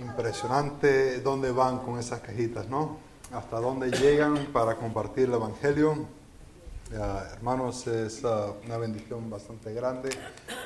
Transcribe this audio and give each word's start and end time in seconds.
Impresionante 0.00 1.20
dónde 1.20 1.52
van 1.52 1.80
con 1.80 1.98
esas 1.98 2.20
cajitas, 2.20 2.66
¿no? 2.68 2.96
Hasta 3.32 3.60
dónde 3.60 3.90
llegan 3.90 4.46
para 4.46 4.76
compartir 4.76 5.24
el 5.24 5.34
Evangelio. 5.34 6.06
hermanos, 6.90 7.86
es 7.86 8.24
uh, 8.24 8.54
una 8.64 8.78
bendición 8.78 9.28
bastante 9.28 9.74
grande. 9.74 10.08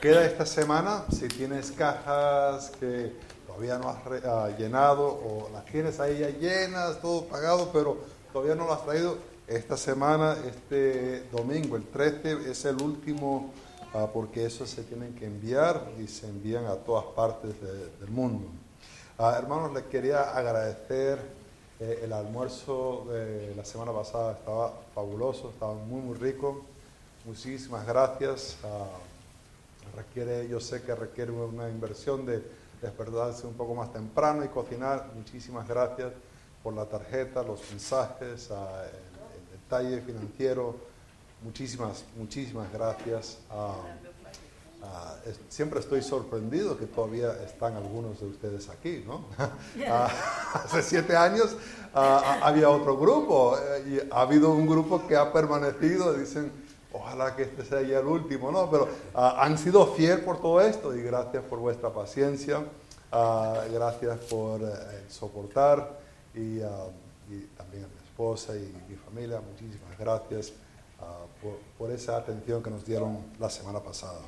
Queda 0.01 0.25
esta 0.25 0.47
semana, 0.47 1.05
si 1.11 1.27
tienes 1.27 1.73
cajas 1.73 2.71
que 2.79 3.13
todavía 3.45 3.77
no 3.77 3.89
has 3.89 4.07
uh, 4.07 4.57
llenado 4.57 5.05
o 5.05 5.51
las 5.53 5.65
tienes 5.65 5.99
ahí 5.99 6.21
ya 6.21 6.29
llenas, 6.31 7.01
todo 7.01 7.25
pagado, 7.25 7.71
pero 7.73 7.99
todavía 8.33 8.55
no 8.55 8.67
lo 8.67 8.73
has 8.73 8.85
traído, 8.85 9.19
esta 9.49 9.77
semana, 9.77 10.37
este 10.47 11.25
domingo, 11.33 11.77
el 11.77 11.87
13, 11.89 12.51
es 12.51 12.65
el 12.67 12.81
último 12.81 13.53
uh, 13.93 14.07
porque 14.13 14.47
esos 14.47 14.71
se 14.71 14.85
tienen 14.85 15.13
que 15.17 15.27
enviar 15.27 15.91
y 16.01 16.07
se 16.07 16.29
envían 16.29 16.67
a 16.67 16.77
todas 16.77 17.05
partes 17.17 17.61
del 17.61 18.11
mundo. 18.11 18.49
Ah, 19.17 19.37
hermanos, 19.39 19.73
les 19.73 19.85
quería 19.85 20.37
agradecer 20.37 21.21
eh, 21.79 22.01
el 22.03 22.13
almuerzo 22.13 23.07
de 23.09 23.55
la 23.55 23.65
semana 23.65 23.93
pasada, 23.93 24.33
estaba 24.33 24.73
fabuloso, 24.93 25.51
estaba 25.51 25.75
muy, 25.75 26.01
muy 26.01 26.19
rico. 26.19 26.65
Muchísimas 27.25 27.87
gracias. 27.87 28.57
Ah, 28.65 28.89
requiere, 29.95 30.49
yo 30.49 30.59
sé 30.59 30.83
que 30.83 30.97
requiere 30.97 31.31
una 31.31 31.69
inversión 31.69 32.27
de 32.27 32.43
despertarse 32.83 33.47
un 33.47 33.55
poco 33.55 33.77
más 33.77 33.93
temprano 33.93 34.45
y 34.45 34.49
cocinar. 34.49 35.09
Muchísimas 35.15 35.69
gracias 35.69 36.13
por 36.65 36.75
la 36.75 36.85
tarjeta, 36.85 37.45
los 37.45 37.61
mensajes, 37.71 38.51
ah, 38.51 38.83
el, 38.85 39.61
detalle 39.61 40.01
financiero. 40.01 40.75
Muchísimas, 41.41 42.05
muchísimas 42.17 42.73
gracias. 42.73 43.39
Ah, 44.93 45.15
siempre 45.49 45.81
estoy 45.81 46.03
sorprendido 46.03 46.77
que 46.77 46.87
todavía 46.87 47.33
están 47.45 47.75
algunos 47.75 48.21
de 48.21 48.27
ustedes 48.27 48.69
aquí, 48.69 49.03
¿no? 49.07 49.25
Ah, 49.89 50.09
hace 50.65 50.83
siete 50.83 51.17
años 51.17 51.57
ah, 51.95 52.41
había 52.43 52.69
otro 52.71 52.97
grupo 52.97 53.57
eh, 53.59 53.85
y 53.87 54.13
ha 54.13 54.21
habido 54.21 54.53
un 54.53 54.67
grupo 54.67 55.07
que 55.07 55.17
ha 55.17 55.33
permanecido, 55.33 56.13
dicen, 56.15 56.51
ojalá 56.93 57.35
que 57.35 57.43
este 57.43 57.65
sea 57.65 57.83
ya 57.83 58.01
el 58.01 58.07
último, 58.07 58.51
¿no? 58.53 58.71
Pero 58.71 58.89
han 59.15 59.59
sido 59.59 59.87
fiel 59.95 60.21
por 60.21 60.41
todo 60.41 60.61
esto 60.61 60.95
y 60.95 61.03
gracias 61.03 61.43
por 61.45 61.59
vuestra 61.59 61.91
paciencia, 61.91 62.65
gracias 63.73 64.19
por 64.31 64.63
eh, 64.63 65.05
soportar 65.09 65.99
y, 66.35 66.61
también 67.57 67.85
a 67.85 67.89
mi 67.89 68.05
esposa 68.05 68.55
y 68.55 68.75
mi 68.89 68.97
familia, 68.97 69.41
muchísimas 69.41 69.99
gracias 69.99 70.53
por 71.79 71.91
esa 71.91 72.17
atención 72.17 72.63
que 72.63 72.71
nos 72.71 72.85
dieron 72.85 73.19
la 73.39 73.51
semana 73.51 73.81
pasada. 73.81 74.21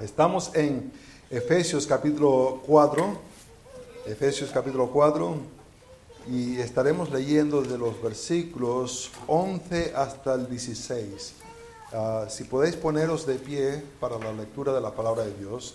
Estamos 0.00 0.54
en 0.54 0.90
Efesios 1.28 1.86
capítulo 1.86 2.62
4, 2.66 3.18
Efesios 4.06 4.48
capítulo 4.50 4.90
4, 4.90 5.36
y 6.30 6.56
estaremos 6.56 7.10
leyendo 7.10 7.60
de 7.60 7.76
los 7.76 8.00
versículos 8.00 9.10
11 9.26 9.92
hasta 9.94 10.36
el 10.36 10.48
16. 10.48 11.34
Ah, 11.92 12.24
si 12.30 12.44
podéis 12.44 12.76
poneros 12.76 13.26
de 13.26 13.34
pie 13.34 13.82
para 14.00 14.18
la 14.18 14.32
lectura 14.32 14.72
de 14.72 14.80
la 14.80 14.90
palabra 14.90 15.24
de 15.26 15.34
Dios. 15.34 15.74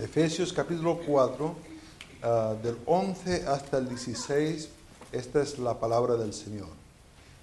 Efesios 0.00 0.52
capítulo 0.52 0.98
4, 1.06 1.54
ah, 2.24 2.54
del 2.60 2.76
11 2.86 3.46
hasta 3.46 3.78
el 3.78 3.88
16, 3.88 4.68
esta 5.12 5.42
es 5.42 5.60
la 5.60 5.78
palabra 5.78 6.16
del 6.16 6.34
Señor. 6.34 6.70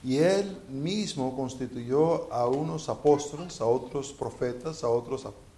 Y 0.03 0.17
él 0.17 0.57
mismo 0.67 1.37
constituyó 1.37 2.31
a 2.33 2.47
unos 2.47 2.89
apóstoles, 2.89 3.61
a 3.61 3.65
otros 3.65 4.11
profetas, 4.11 4.83
a 4.83 4.89
otros 4.89 5.25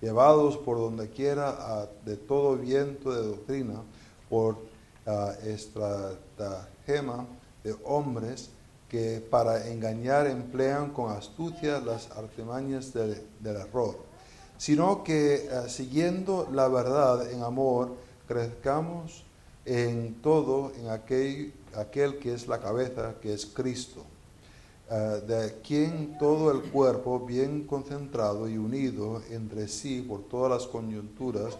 llevados 0.00 0.56
por 0.58 0.78
donde 0.78 1.08
quiera 1.10 1.88
de 2.04 2.16
todo 2.16 2.56
viento 2.56 3.12
de 3.12 3.28
doctrina, 3.28 3.82
por 4.28 4.54
uh, 5.06 5.46
estratagema 5.46 7.26
de 7.62 7.74
hombres 7.84 8.50
que 8.88 9.24
para 9.30 9.68
engañar 9.68 10.26
emplean 10.26 10.90
con 10.90 11.10
astucia 11.12 11.80
las 11.80 12.10
artimañas 12.12 12.92
del 12.92 13.56
error, 13.56 13.96
sino 14.56 15.02
que 15.02 15.48
siguiendo 15.68 16.48
la 16.52 16.68
verdad 16.68 17.30
en 17.30 17.42
amor, 17.42 17.94
crezcamos 18.28 19.24
en 19.64 20.20
todo 20.22 20.72
en 20.78 20.90
aquel 20.90 21.52
aquel 21.76 22.18
que 22.18 22.34
es 22.34 22.46
la 22.46 22.60
cabeza, 22.60 23.14
que 23.20 23.34
es 23.34 23.46
Cristo, 23.46 24.04
eh, 24.90 25.22
de 25.26 25.60
quien 25.62 26.18
todo 26.18 26.50
el 26.50 26.70
cuerpo, 26.70 27.20
bien 27.20 27.66
concentrado 27.66 28.48
y 28.48 28.58
unido 28.58 29.22
entre 29.30 29.66
sí 29.66 30.02
por 30.02 30.24
todas 30.24 30.50
las 30.50 30.66
coyunturas, 30.68 31.56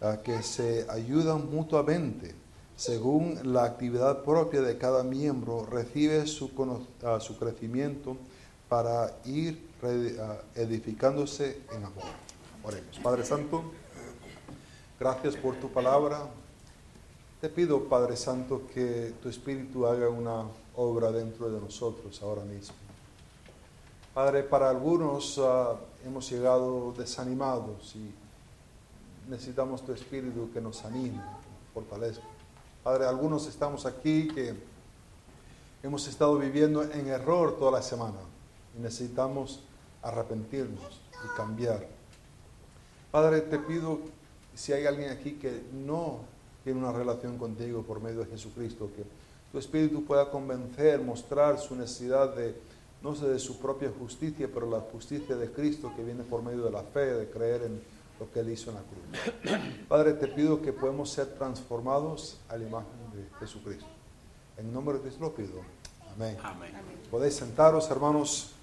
eh, 0.00 0.18
que 0.24 0.42
se 0.42 0.84
ayudan 0.90 1.50
mutuamente, 1.50 2.34
según 2.76 3.38
la 3.44 3.64
actividad 3.64 4.24
propia 4.24 4.60
de 4.60 4.76
cada 4.76 5.04
miembro, 5.04 5.64
recibe 5.66 6.26
su, 6.26 6.46
uh, 6.46 7.20
su 7.20 7.38
crecimiento 7.38 8.16
para 8.68 9.18
ir 9.24 9.62
edificándose 10.56 11.60
en 11.70 11.84
amor. 11.84 12.04
Oremos. 12.64 12.98
Padre 13.00 13.24
Santo, 13.24 13.62
gracias 14.98 15.36
por 15.36 15.54
tu 15.56 15.68
palabra. 15.68 16.26
Te 17.40 17.48
pido, 17.48 17.84
Padre 17.84 18.16
Santo, 18.16 18.62
que 18.72 19.12
tu 19.22 19.28
Espíritu 19.28 19.86
haga 19.86 20.08
una 20.08 20.46
obra 20.76 21.10
dentro 21.12 21.50
de 21.50 21.60
nosotros 21.60 22.20
ahora 22.22 22.44
mismo. 22.44 22.74
Padre, 24.12 24.44
para 24.44 24.70
algunos 24.70 25.40
ah, 25.42 25.76
hemos 26.04 26.30
llegado 26.30 26.92
desanimados 26.96 27.96
y 27.96 28.12
necesitamos 29.28 29.84
tu 29.84 29.92
Espíritu 29.92 30.50
que 30.52 30.60
nos 30.60 30.84
anime, 30.84 31.20
fortalezca. 31.72 32.24
Padre, 32.82 33.06
algunos 33.06 33.46
estamos 33.46 33.86
aquí 33.86 34.28
que 34.28 34.54
hemos 35.82 36.06
estado 36.06 36.38
viviendo 36.38 36.82
en 36.82 37.08
error 37.08 37.56
toda 37.58 37.72
la 37.72 37.82
semana 37.82 38.20
y 38.76 38.82
necesitamos 38.82 39.60
arrepentirnos 40.02 41.00
y 41.24 41.36
cambiar. 41.36 41.86
Padre, 43.10 43.40
te 43.40 43.58
pido, 43.58 44.00
si 44.54 44.72
hay 44.72 44.86
alguien 44.86 45.10
aquí 45.10 45.32
que 45.32 45.62
no 45.72 46.20
tiene 46.62 46.78
una 46.78 46.92
relación 46.92 47.38
contigo 47.38 47.82
por 47.82 48.00
medio 48.00 48.20
de 48.20 48.26
Jesucristo, 48.26 48.90
que 48.94 49.04
tu 49.54 49.60
Espíritu 49.60 50.04
pueda 50.04 50.32
convencer, 50.32 51.00
mostrar 51.00 51.60
su 51.60 51.76
necesidad 51.76 52.34
de, 52.34 52.60
no 53.00 53.14
sé, 53.14 53.28
de 53.28 53.38
su 53.38 53.60
propia 53.60 53.88
justicia, 53.96 54.50
pero 54.52 54.68
la 54.68 54.80
justicia 54.80 55.36
de 55.36 55.48
Cristo 55.52 55.92
que 55.94 56.02
viene 56.02 56.24
por 56.24 56.42
medio 56.42 56.64
de 56.64 56.72
la 56.72 56.82
fe, 56.82 57.14
de 57.14 57.30
creer 57.30 57.62
en 57.62 57.80
lo 58.18 58.28
que 58.32 58.40
Él 58.40 58.50
hizo 58.50 58.70
en 58.70 58.76
la 58.78 58.82
cruz. 58.82 59.62
Padre, 59.88 60.14
te 60.14 60.26
pido 60.26 60.60
que 60.60 60.72
podamos 60.72 61.08
ser 61.08 61.26
transformados 61.38 62.40
a 62.48 62.56
la 62.56 62.66
imagen 62.66 62.88
de 63.12 63.28
Jesucristo. 63.38 63.86
En 64.56 64.72
nombre 64.72 64.96
de 64.96 65.02
Cristo 65.02 65.20
lo 65.20 65.32
pido. 65.32 65.60
Amén. 66.12 66.36
Podéis 67.08 67.36
sentaros, 67.36 67.88
hermanos. 67.92 68.54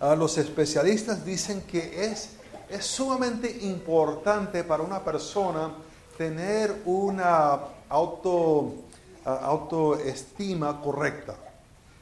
Ah, 0.00 0.16
los 0.16 0.38
especialistas 0.38 1.22
dicen 1.22 1.60
que 1.60 2.06
es, 2.06 2.36
es 2.70 2.86
sumamente 2.86 3.58
importante 3.66 4.64
para 4.64 4.82
una 4.82 5.04
persona 5.04 5.70
tener 6.16 6.80
una 6.86 7.76
auto, 7.88 8.74
autoestima 9.26 10.80
correcta. 10.80 11.36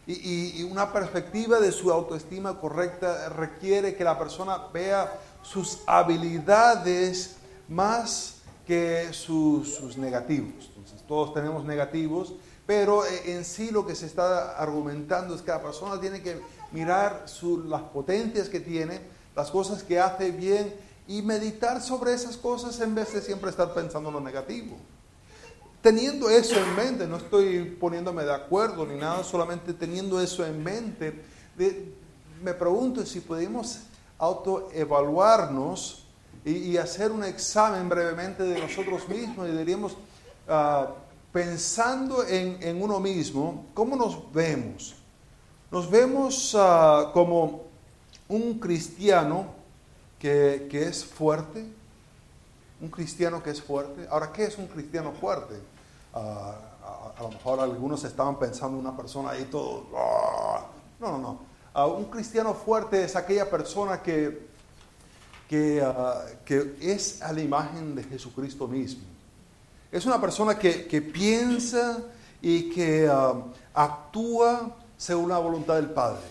Y, 0.06 0.62
una 0.64 0.92
perspectiva 0.92 1.60
de 1.60 1.72
su 1.72 1.90
autoestima 1.90 2.60
correcta 2.60 3.30
requiere 3.30 3.94
que 3.94 4.04
la 4.04 4.18
persona 4.18 4.58
vea 4.72 5.18
sus 5.42 5.80
habilidades 5.86 7.36
más 7.68 8.36
que 8.66 9.08
sus, 9.12 9.96
negativos. 9.96 10.70
Entonces, 10.76 11.02
todos 11.08 11.32
tenemos 11.32 11.64
negativos, 11.64 12.34
pero 12.66 13.04
eh, 13.06 13.32
en 13.32 13.44
sí 13.44 13.70
lo 13.70 13.86
que 13.86 13.94
se 13.94 14.06
está 14.06 14.58
argumentando 14.58 15.34
es 15.34 15.42
que 15.42 15.50
la 15.50 15.62
persona 15.62 15.98
tiene 16.00 16.22
que 16.22 16.38
mirar 16.72 17.24
las 17.66 17.82
potencias 17.82 18.48
que 18.48 18.60
tiene, 18.60 19.00
las 19.34 19.50
cosas 19.50 19.82
que 19.82 20.00
hace 20.00 20.30
bien 20.30 20.74
y 21.06 21.22
meditar 21.22 21.80
sobre 21.80 22.12
esas 22.12 22.36
cosas 22.36 22.78
en 22.80 22.94
vez 22.94 23.12
de 23.12 23.22
siempre 23.22 23.50
estar 23.50 23.72
pensando 23.72 24.10
en 24.10 24.14
lo 24.14 24.20
negativo. 24.20 24.76
Teniendo 25.84 26.30
eso 26.30 26.56
en 26.56 26.74
mente, 26.74 27.06
no 27.06 27.18
estoy 27.18 27.76
poniéndome 27.78 28.24
de 28.24 28.32
acuerdo 28.32 28.86
ni 28.86 28.96
nada, 28.96 29.22
solamente 29.22 29.74
teniendo 29.74 30.18
eso 30.18 30.42
en 30.46 30.64
mente, 30.64 31.12
me 32.42 32.54
pregunto 32.54 33.04
si 33.04 33.20
podemos 33.20 33.80
autoevaluarnos 34.16 36.06
y, 36.42 36.52
y 36.52 36.78
hacer 36.78 37.12
un 37.12 37.22
examen 37.22 37.86
brevemente 37.86 38.44
de 38.44 38.58
nosotros 38.58 39.06
mismos 39.10 39.46
y 39.46 39.52
diríamos, 39.52 39.94
ah, 40.48 40.88
pensando 41.30 42.24
en, 42.26 42.80
uno 42.82 42.98
mismo, 42.98 43.66
¿cómo 43.74 43.94
nos 43.94 44.32
vemos? 44.32 44.94
Nos 45.70 45.90
vemos 45.90 46.56
ah, 46.58 47.10
como 47.12 47.64
un 48.26 48.58
cristiano 48.58 49.52
que, 50.18 50.66
es 50.72 51.04
fuerte, 51.04 51.66
un 52.80 52.88
cristiano 52.88 53.42
que 53.42 53.50
es 53.50 53.60
fuerte. 53.60 54.06
Ahora, 54.08 54.32
¿qué 54.32 54.44
es 54.44 54.56
un 54.56 54.66
cristiano 54.66 55.12
fuerte? 55.12 55.73
Ah, 56.14 56.54
a, 57.18 57.22
lo 57.22 57.28
mejor 57.28 57.60
algunos 57.60 58.04
estaban 58.04 58.38
pensando 58.38 58.78
en 58.78 58.86
una 58.86 58.96
persona 58.96 59.30
ahí 59.30 59.44
todo... 59.44 59.86
Ah, 59.96 60.66
no, 61.00 61.18
no, 61.18 61.38
no. 61.74 61.86
un 61.88 62.04
cristiano 62.04 62.54
fuerte 62.54 63.04
es 63.04 63.16
aquella 63.16 63.50
persona 63.50 64.00
que, 64.00 64.48
que, 65.48 65.84
que 66.44 66.76
es 66.80 67.20
a 67.20 67.32
la 67.32 67.40
imagen 67.40 67.94
de 67.94 68.04
Jesucristo 68.04 68.66
mismo 68.66 69.14
es 69.94 70.04
una 70.06 70.20
persona 70.20 70.58
que, 70.58 71.00
piensa 71.00 72.02
y 72.42 72.68
que 72.70 73.08
actúa 73.72 74.74
según 74.96 75.28
la 75.28 75.38
voluntad 75.38 75.76
del 75.76 75.90
Padre. 75.90 76.24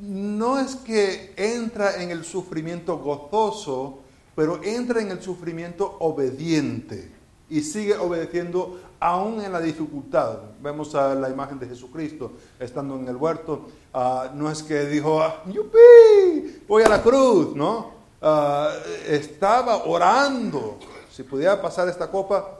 No 0.00 0.58
es 0.58 0.74
que 0.74 1.34
entra 1.36 2.02
en 2.02 2.10
el 2.10 2.24
sufrimiento 2.24 2.98
gozoso, 2.98 4.00
pero 4.34 4.60
entra 4.64 5.00
en 5.00 5.12
el 5.12 5.22
sufrimiento 5.22 5.98
obediente 6.00 7.12
y 7.52 7.60
sigue 7.60 7.94
obedeciendo 7.98 8.80
aún 8.98 9.42
en 9.42 9.52
la 9.52 9.60
dificultad. 9.60 10.38
Vemos 10.62 10.94
a 10.94 11.14
la 11.14 11.28
imagen 11.28 11.58
de 11.58 11.68
Jesucristo 11.68 12.32
estando 12.58 12.96
en 12.96 13.06
el 13.06 13.16
huerto. 13.16 13.68
Ah, 13.92 14.30
no 14.34 14.50
es 14.50 14.62
que 14.62 14.86
dijo, 14.86 15.20
ah, 15.20 15.42
¡yupi! 15.46 16.62
Voy 16.66 16.82
a 16.82 16.88
la 16.88 17.02
cruz, 17.02 17.54
¿no? 17.54 17.90
Ah, 18.22 18.70
estaba 19.06 19.84
orando 19.84 20.78
si 21.14 21.24
pudiera 21.24 21.60
pasar 21.60 21.88
esta 21.88 22.10
copa, 22.10 22.58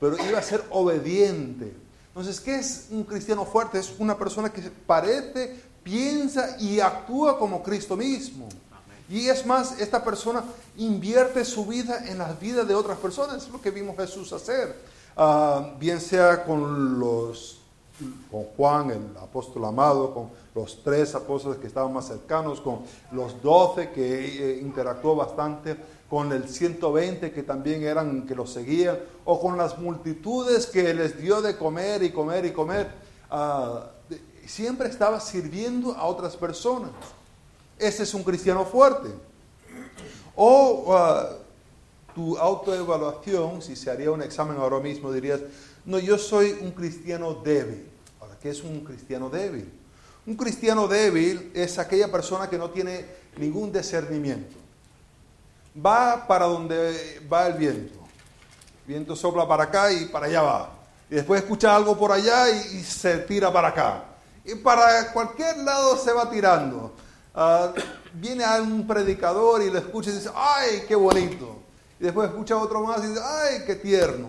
pero 0.00 0.16
iba 0.28 0.40
a 0.40 0.42
ser 0.42 0.64
obediente. 0.70 1.72
Entonces, 2.08 2.40
¿qué 2.40 2.56
es 2.56 2.88
un 2.90 3.04
cristiano 3.04 3.44
fuerte? 3.44 3.78
Es 3.78 3.94
una 4.00 4.18
persona 4.18 4.52
que 4.52 4.60
parece, 4.84 5.56
piensa 5.84 6.56
y 6.58 6.80
actúa 6.80 7.38
como 7.38 7.62
Cristo 7.62 7.96
mismo. 7.96 8.48
Y 9.12 9.28
es 9.28 9.44
más, 9.44 9.78
esta 9.78 10.02
persona 10.02 10.42
invierte 10.78 11.44
su 11.44 11.66
vida 11.66 12.08
en 12.08 12.16
las 12.16 12.40
vidas 12.40 12.66
de 12.66 12.74
otras 12.74 12.96
personas. 12.96 13.42
Es 13.42 13.50
lo 13.50 13.60
que 13.60 13.70
vimos 13.70 13.94
Jesús 13.94 14.32
hacer. 14.32 14.74
Ah, 15.14 15.74
bien 15.78 16.00
sea 16.00 16.44
con 16.44 16.98
los 16.98 17.58
con 18.30 18.44
Juan, 18.56 18.90
el 18.90 19.16
apóstol 19.18 19.66
amado, 19.66 20.14
con 20.14 20.30
los 20.54 20.82
tres 20.82 21.14
apóstoles 21.14 21.58
que 21.58 21.66
estaban 21.66 21.92
más 21.92 22.08
cercanos, 22.08 22.62
con 22.62 22.80
los 23.12 23.40
doce 23.42 23.90
que 23.90 24.54
eh, 24.54 24.60
interactuó 24.62 25.14
bastante, 25.14 25.76
con 26.08 26.32
el 26.32 26.48
120 26.48 27.32
que 27.32 27.42
también 27.42 27.82
eran 27.82 28.26
que 28.26 28.34
los 28.34 28.50
seguían, 28.50 28.98
o 29.26 29.38
con 29.38 29.58
las 29.58 29.78
multitudes 29.78 30.66
que 30.66 30.94
les 30.94 31.20
dio 31.20 31.42
de 31.42 31.58
comer 31.58 32.02
y 32.02 32.12
comer 32.12 32.46
y 32.46 32.52
comer. 32.52 32.90
Ah, 33.30 33.90
siempre 34.46 34.88
estaba 34.88 35.20
sirviendo 35.20 35.92
a 35.92 36.06
otras 36.06 36.34
personas. 36.34 36.92
Ese 37.82 38.04
es 38.04 38.14
un 38.14 38.22
cristiano 38.22 38.64
fuerte. 38.64 39.08
O 40.36 40.94
ah, 40.94 41.30
tu 42.14 42.38
autoevaluación, 42.38 43.60
si 43.60 43.76
se 43.76 43.90
haría 43.90 44.10
un 44.10 44.22
examen 44.22 44.56
ahora 44.56 44.78
mismo, 44.78 45.12
dirías, 45.12 45.40
no, 45.84 45.98
yo 45.98 46.16
soy 46.16 46.56
un 46.60 46.70
cristiano 46.70 47.34
débil. 47.34 47.86
Ahora, 48.20 48.38
¿qué 48.40 48.50
es 48.50 48.62
un 48.62 48.80
cristiano 48.80 49.28
débil? 49.28 49.70
Un 50.26 50.36
cristiano 50.36 50.86
débil 50.86 51.50
es 51.54 51.78
aquella 51.78 52.10
persona 52.10 52.48
que 52.48 52.56
no 52.56 52.70
tiene 52.70 53.04
ningún 53.36 53.72
discernimiento 53.72 54.62
va 55.74 56.26
para 56.26 56.46
donde 56.46 57.20
va 57.32 57.46
el 57.46 57.54
viento. 57.54 57.98
El 58.86 58.94
viento 58.94 59.16
sopla 59.16 59.46
para 59.46 59.64
acá 59.64 59.92
y 59.92 60.06
para 60.06 60.26
allá 60.26 60.42
va. 60.42 60.70
Y 61.10 61.16
después 61.16 61.42
escucha 61.42 61.74
algo 61.74 61.96
por 61.96 62.12
allá 62.12 62.48
y, 62.50 62.82
se 62.82 63.18
tira 63.18 63.52
para 63.52 63.68
acá. 63.68 64.04
Y 64.44 64.54
para 64.56 65.12
cualquier 65.12 65.58
lado 65.58 65.96
se 65.96 66.12
va 66.12 66.30
tirando. 66.30 66.92
Ah, 67.34 67.72
viene 68.14 68.44
a 68.44 68.60
un 68.60 68.86
predicador 68.86 69.62
y 69.62 69.70
le 69.70 69.78
escucha 69.78 70.10
y 70.10 70.14
dice, 70.14 70.30
¡ay, 70.34 70.82
qué 70.86 70.94
bonito! 70.94 71.62
Y 71.98 72.04
después 72.04 72.28
escucha 72.28 72.56
otro 72.56 72.82
más 72.82 73.02
y 73.04 73.08
dice, 73.08 73.20
¡ay, 73.24 73.62
qué 73.66 73.76
tierno! 73.76 74.28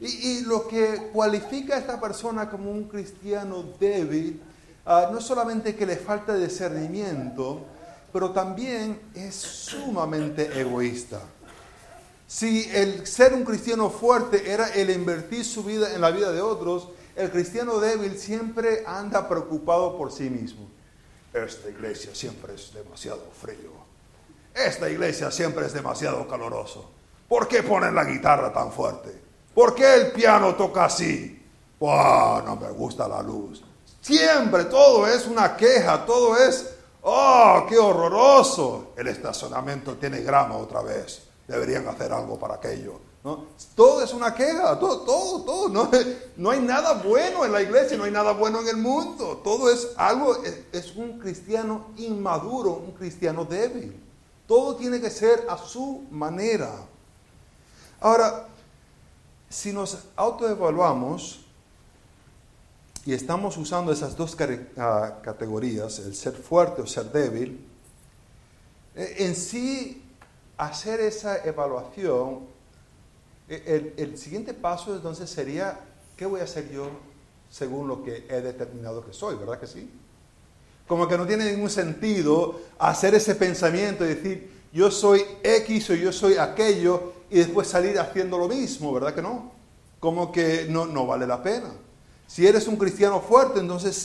Y, 0.00 0.42
lo 0.42 0.68
que 0.68 1.08
cualifica 1.12 1.74
a 1.74 1.78
esta 1.78 1.98
persona 1.98 2.50
como 2.50 2.70
un 2.70 2.84
cristiano 2.84 3.64
débil, 3.80 4.42
ah, 4.84 5.08
no 5.10 5.20
solamente 5.22 5.74
que 5.74 5.86
le 5.86 5.96
falta 5.96 6.34
discernimiento, 6.34 7.64
pero 8.12 8.30
también 8.30 9.00
es 9.14 9.34
sumamente 9.34 10.60
egoísta. 10.60 11.20
Si 12.26 12.68
el 12.74 13.06
ser 13.06 13.32
un 13.32 13.44
cristiano 13.44 13.88
fuerte 13.88 14.50
era 14.50 14.68
el 14.68 14.90
invertir 14.90 15.44
su 15.44 15.62
vida 15.62 15.94
en 15.94 16.02
la 16.02 16.10
vida 16.10 16.30
de 16.32 16.42
otros, 16.42 16.88
el 17.14 17.30
cristiano 17.30 17.78
débil 17.78 18.18
siempre 18.18 18.84
anda 18.86 19.26
preocupado 19.26 19.96
por 19.96 20.12
sí 20.12 20.28
mismo. 20.28 20.75
Esta 21.44 21.68
iglesia 21.68 22.14
siempre 22.14 22.54
es 22.54 22.72
demasiado 22.72 23.30
frío. 23.30 23.70
Esta 24.54 24.88
iglesia 24.88 25.30
siempre 25.30 25.66
es 25.66 25.74
demasiado 25.74 26.26
caloroso. 26.26 26.90
¿Por 27.28 27.46
qué 27.46 27.62
ponen 27.62 27.94
la 27.94 28.04
guitarra 28.04 28.50
tan 28.50 28.72
fuerte? 28.72 29.12
¿Por 29.54 29.74
qué 29.74 29.96
el 29.96 30.12
piano 30.12 30.54
toca 30.54 30.86
así? 30.86 31.32
no 31.78 32.58
me 32.58 32.70
gusta 32.70 33.06
la 33.06 33.20
luz. 33.20 33.62
Siempre 34.00 34.64
todo 34.64 35.06
es 35.06 35.26
una 35.26 35.54
queja, 35.56 36.06
todo 36.06 36.38
es 36.38 36.74
¡Oh, 37.02 37.66
qué 37.68 37.76
horroroso! 37.76 38.94
El 38.96 39.08
estacionamiento 39.08 39.94
tiene 39.96 40.22
grama 40.22 40.56
otra 40.56 40.80
vez. 40.80 41.22
Deberían 41.46 41.86
hacer 41.86 42.12
algo 42.12 42.38
para 42.38 42.54
aquello. 42.54 42.98
¿No? 43.26 43.44
Todo 43.74 44.04
es 44.04 44.14
una 44.14 44.32
queja, 44.32 44.78
todo, 44.78 45.00
todo, 45.00 45.42
todo. 45.42 45.68
No, 45.68 45.90
no, 46.36 46.50
hay 46.50 46.60
nada 46.60 47.02
bueno 47.02 47.44
en 47.44 47.50
la 47.50 47.60
iglesia, 47.60 47.96
no 47.96 48.04
hay 48.04 48.12
nada 48.12 48.30
bueno 48.30 48.60
en 48.60 48.68
el 48.68 48.76
mundo. 48.76 49.40
Todo 49.42 49.68
es 49.68 49.88
algo, 49.96 50.36
es 50.72 50.94
un 50.94 51.18
cristiano 51.18 51.88
inmaduro, 51.96 52.74
un 52.74 52.92
cristiano 52.92 53.44
débil. 53.44 54.00
Todo 54.46 54.76
tiene 54.76 55.00
que 55.00 55.10
ser 55.10 55.44
a 55.48 55.58
su 55.58 56.04
manera. 56.08 56.70
Ahora, 58.00 58.46
si 59.50 59.72
nos 59.72 59.98
autoevaluamos, 60.14 61.40
y 63.04 63.12
estamos 63.12 63.56
usando 63.56 63.90
esas 63.90 64.16
dos 64.16 64.36
ah, 64.76 65.18
categorías, 65.22 65.98
el 65.98 66.14
ser 66.14 66.34
fuerte 66.34 66.80
o 66.80 66.86
ser 66.86 67.10
débil, 67.10 67.66
eh, 68.94 69.16
en 69.18 69.34
sí 69.34 70.04
hacer 70.56 71.00
esa 71.00 71.44
evaluación, 71.44 72.54
eh, 73.48 73.94
el, 73.96 74.18
siguiente 74.18 74.54
paso 74.54 74.94
entonces 74.94 75.30
sería, 75.30 75.78
¿qué 76.16 76.26
voy 76.26 76.40
a 76.40 76.44
hacer 76.44 76.70
yo 76.70 76.88
según 77.50 77.86
lo 77.86 78.02
que 78.02 78.26
he 78.28 78.40
determinado 78.40 79.04
que 79.04 79.12
soy? 79.12 79.36
¿Verdad 79.36 79.60
que 79.60 79.66
sí? 79.66 79.88
Como 80.88 81.06
que 81.06 81.16
no 81.16 81.26
tiene 81.26 81.52
ningún 81.52 81.70
sentido 81.70 82.60
hacer 82.78 83.14
ese 83.14 83.34
pensamiento 83.34 84.04
y 84.04 84.08
decir, 84.08 84.50
yo 84.72 84.90
soy 84.90 85.24
X 85.42 85.90
o 85.90 85.94
yo 85.94 86.12
soy 86.12 86.36
aquello 86.36 87.12
y 87.30 87.38
después 87.38 87.68
salir 87.68 87.98
haciendo 87.98 88.38
lo 88.38 88.48
mismo, 88.48 88.92
¿verdad 88.92 89.14
que 89.14 89.22
no? 89.22 89.52
Como 90.00 90.30
que 90.32 90.66
no, 90.68 90.86
no 90.86 91.06
vale 91.06 91.26
la 91.26 91.42
pena. 91.42 91.72
Si 92.26 92.46
eres 92.46 92.66
un 92.66 92.76
cristiano 92.76 93.20
fuerte, 93.20 93.60
entonces 93.60 93.96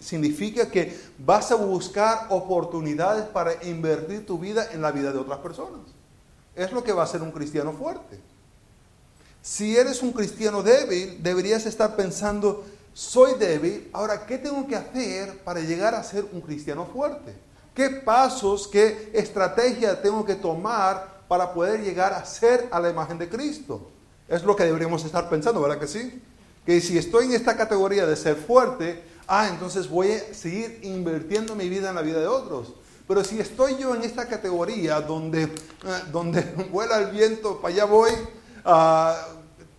significa 0.00 0.70
que 0.70 0.98
vas 1.18 1.52
a 1.52 1.56
buscar 1.56 2.26
oportunidades 2.30 3.24
para 3.26 3.62
invertir 3.64 4.24
tu 4.24 4.38
vida 4.38 4.68
en 4.72 4.80
la 4.80 4.90
vida 4.90 5.12
de 5.12 5.18
otras 5.18 5.38
personas. 5.40 5.80
Es 6.54 6.72
lo 6.72 6.82
que 6.82 6.92
va 6.92 7.02
a 7.02 7.06
ser 7.06 7.20
un 7.20 7.32
cristiano 7.32 7.72
fuerte. 7.72 8.18
Si 9.46 9.76
eres 9.76 10.02
un 10.02 10.10
cristiano 10.10 10.60
débil, 10.60 11.22
deberías 11.22 11.66
estar 11.66 11.94
pensando, 11.94 12.64
soy 12.92 13.34
débil, 13.34 13.88
ahora, 13.92 14.26
¿qué 14.26 14.38
tengo 14.38 14.66
que 14.66 14.74
hacer 14.74 15.38
para 15.44 15.60
llegar 15.60 15.94
a 15.94 16.02
ser 16.02 16.26
un 16.32 16.40
cristiano 16.40 16.84
fuerte? 16.92 17.32
¿Qué 17.72 17.90
pasos, 17.90 18.66
qué 18.66 19.12
estrategia 19.14 20.02
tengo 20.02 20.24
que 20.24 20.34
tomar 20.34 21.22
para 21.28 21.54
poder 21.54 21.80
llegar 21.80 22.12
a 22.12 22.24
ser 22.24 22.66
a 22.72 22.80
la 22.80 22.90
imagen 22.90 23.18
de 23.18 23.28
Cristo? 23.28 23.88
Es 24.26 24.42
lo 24.42 24.56
que 24.56 24.64
deberíamos 24.64 25.04
estar 25.04 25.30
pensando, 25.30 25.62
¿verdad 25.62 25.78
que 25.78 25.86
sí? 25.86 26.20
que 26.64 26.80
si 26.80 26.98
estoy 26.98 27.26
en 27.26 27.34
esta 27.34 27.56
categoría 27.56 28.04
de 28.04 28.16
ser 28.16 28.34
fuerte, 28.34 29.00
ah, 29.28 29.46
entonces 29.48 29.88
voy 29.88 30.10
a 30.10 30.34
seguir 30.34 30.80
invirtiendo 30.82 31.54
mi 31.54 31.68
vida 31.68 31.90
en 31.90 31.94
la 31.94 32.02
vida 32.02 32.18
de 32.18 32.26
otros. 32.26 32.74
Pero 33.06 33.22
si 33.22 33.38
estoy 33.38 33.76
yo 33.78 33.94
en 33.94 34.02
esta 34.02 34.26
categoría 34.26 35.00
donde, 35.00 35.44
eh, 35.44 35.50
donde 36.10 36.40
vuela 36.72 36.98
el 36.98 37.12
viento, 37.12 37.60
para 37.60 37.72
allá 37.72 37.84
voy, 37.84 38.10
ah, 38.64 39.35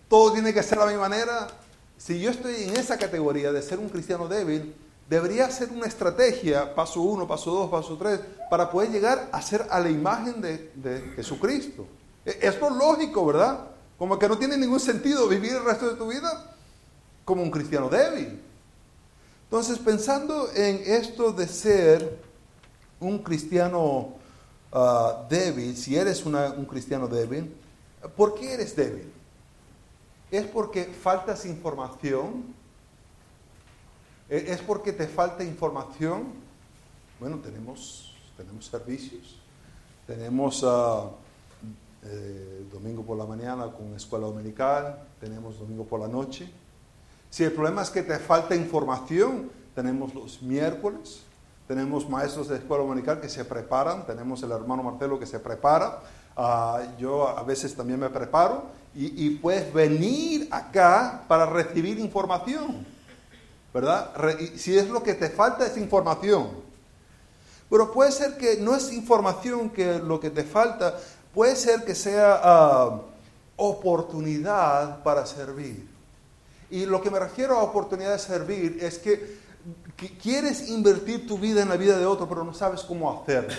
todo 0.08 0.32
tiene 0.32 0.54
que 0.54 0.62
ser 0.62 0.78
a 0.78 0.86
mi 0.86 0.96
manera, 0.96 1.48
si 1.96 2.20
yo 2.20 2.30
estoy 2.30 2.62
en 2.62 2.76
esa 2.76 2.96
categoría 2.96 3.52
de 3.52 3.60
ser 3.60 3.78
un 3.78 3.88
cristiano 3.88 4.28
débil, 4.28 4.74
debería 5.08 5.50
ser 5.50 5.70
una 5.70 5.86
estrategia, 5.86 6.74
paso 6.74 7.00
uno, 7.00 7.26
paso 7.26 7.50
dos, 7.50 7.70
paso 7.70 7.96
tres, 7.96 8.20
para 8.50 8.70
poder 8.70 8.90
llegar 8.90 9.28
a 9.32 9.42
ser 9.42 9.66
a 9.70 9.80
la 9.80 9.90
imagen 9.90 10.40
de, 10.40 11.12
Jesucristo. 11.16 11.86
E, 12.24 12.38
es 12.42 12.60
lógico, 12.60 13.26
¿verdad? 13.26 13.66
Como 13.98 14.18
que 14.18 14.28
no 14.28 14.38
tiene 14.38 14.56
ningún 14.56 14.80
sentido 14.80 15.28
vivir 15.28 15.52
el 15.52 15.64
resto 15.64 15.88
de 15.88 15.96
tu 15.96 16.08
vida 16.08 16.54
como 17.24 17.42
un 17.42 17.50
cristiano 17.50 17.88
débil. 17.88 18.40
Entonces, 19.44 19.78
pensando 19.78 20.50
en 20.54 20.82
esto 20.86 21.32
de 21.32 21.48
ser 21.48 22.18
un 23.00 23.18
cristiano 23.18 24.14
ah, 24.72 25.26
débil, 25.28 25.76
si 25.76 25.96
eres 25.96 26.24
un 26.24 26.66
cristiano 26.66 27.08
débil, 27.08 27.54
¿por 28.16 28.34
qué 28.34 28.54
eres 28.54 28.76
débil? 28.76 29.17
¿Es 30.30 30.46
porque 30.46 30.84
faltas 30.84 31.46
información? 31.46 32.54
¿E-, 34.28 34.52
¿Es 34.52 34.60
porque 34.60 34.92
te 34.92 35.06
falta 35.06 35.42
información? 35.42 36.32
Bueno, 37.18 37.38
tenemos, 37.38 38.14
tenemos 38.36 38.66
servicios. 38.66 39.40
Tenemos 40.06 40.62
uh, 40.62 41.10
domingo 42.70 43.02
por 43.02 43.16
la 43.16 43.24
mañana 43.24 43.70
con 43.72 43.94
escuela 43.94 44.26
dominical, 44.26 45.06
tenemos 45.20 45.58
domingo 45.58 45.84
por 45.84 46.00
la 46.00 46.08
noche. 46.08 46.50
Si 47.30 47.44
el 47.44 47.52
problema 47.52 47.82
es 47.82 47.90
que 47.90 48.02
te 48.02 48.18
falta 48.18 48.54
información, 48.54 49.50
tenemos 49.74 50.14
los 50.14 50.40
miércoles, 50.40 51.22
tenemos 51.66 52.08
maestros 52.08 52.48
de 52.48 52.56
escuela 52.56 52.84
dominical 52.84 53.20
que 53.20 53.28
se 53.28 53.44
preparan, 53.44 54.06
tenemos 54.06 54.42
el 54.42 54.52
hermano 54.52 54.82
Martelo 54.82 55.18
que 55.18 55.26
se 55.26 55.40
prepara, 55.40 56.00
uh, 56.36 56.96
yo 56.98 57.28
a 57.28 57.42
veces 57.42 57.74
también 57.74 58.00
me 58.00 58.08
preparo 58.08 58.77
y, 58.94 59.26
y, 59.26 59.30
puedes 59.36 59.72
venir 59.72 60.48
acá 60.50 61.24
para 61.28 61.46
recibir 61.46 61.98
información, 61.98 62.86
¿verdad? 63.72 64.12
Re 64.16 64.58
si 64.58 64.76
es 64.76 64.88
lo 64.88 65.02
que 65.02 65.14
te 65.14 65.30
falta 65.30 65.66
es 65.66 65.76
información. 65.76 66.68
Pero 67.70 67.92
puede 67.92 68.12
ser 68.12 68.36
que 68.36 68.56
no 68.56 68.74
es 68.74 68.92
información 68.92 69.70
que 69.70 69.98
lo 69.98 70.18
que 70.18 70.30
te 70.30 70.42
falta, 70.42 70.98
puede 71.34 71.54
ser 71.54 71.84
que 71.84 71.94
sea 71.94 72.40
uh, 72.42 73.02
oportunidad 73.56 75.02
para 75.02 75.26
servir. 75.26 75.86
Y 76.70 76.86
lo 76.86 77.00
que 77.02 77.10
me 77.10 77.18
refiero 77.18 77.58
a 77.58 77.62
oportunidad 77.62 78.12
de 78.12 78.18
servir 78.18 78.78
es 78.80 78.98
que, 78.98 79.38
que, 79.96 80.16
quieres 80.16 80.68
invertir 80.68 81.26
tu 81.26 81.38
vida 81.38 81.62
en 81.62 81.68
la 81.68 81.76
vida 81.76 81.98
de 81.98 82.06
otro, 82.06 82.28
pero 82.28 82.44
no 82.44 82.54
sabes 82.54 82.82
cómo 82.82 83.22
hacerlo. 83.22 83.54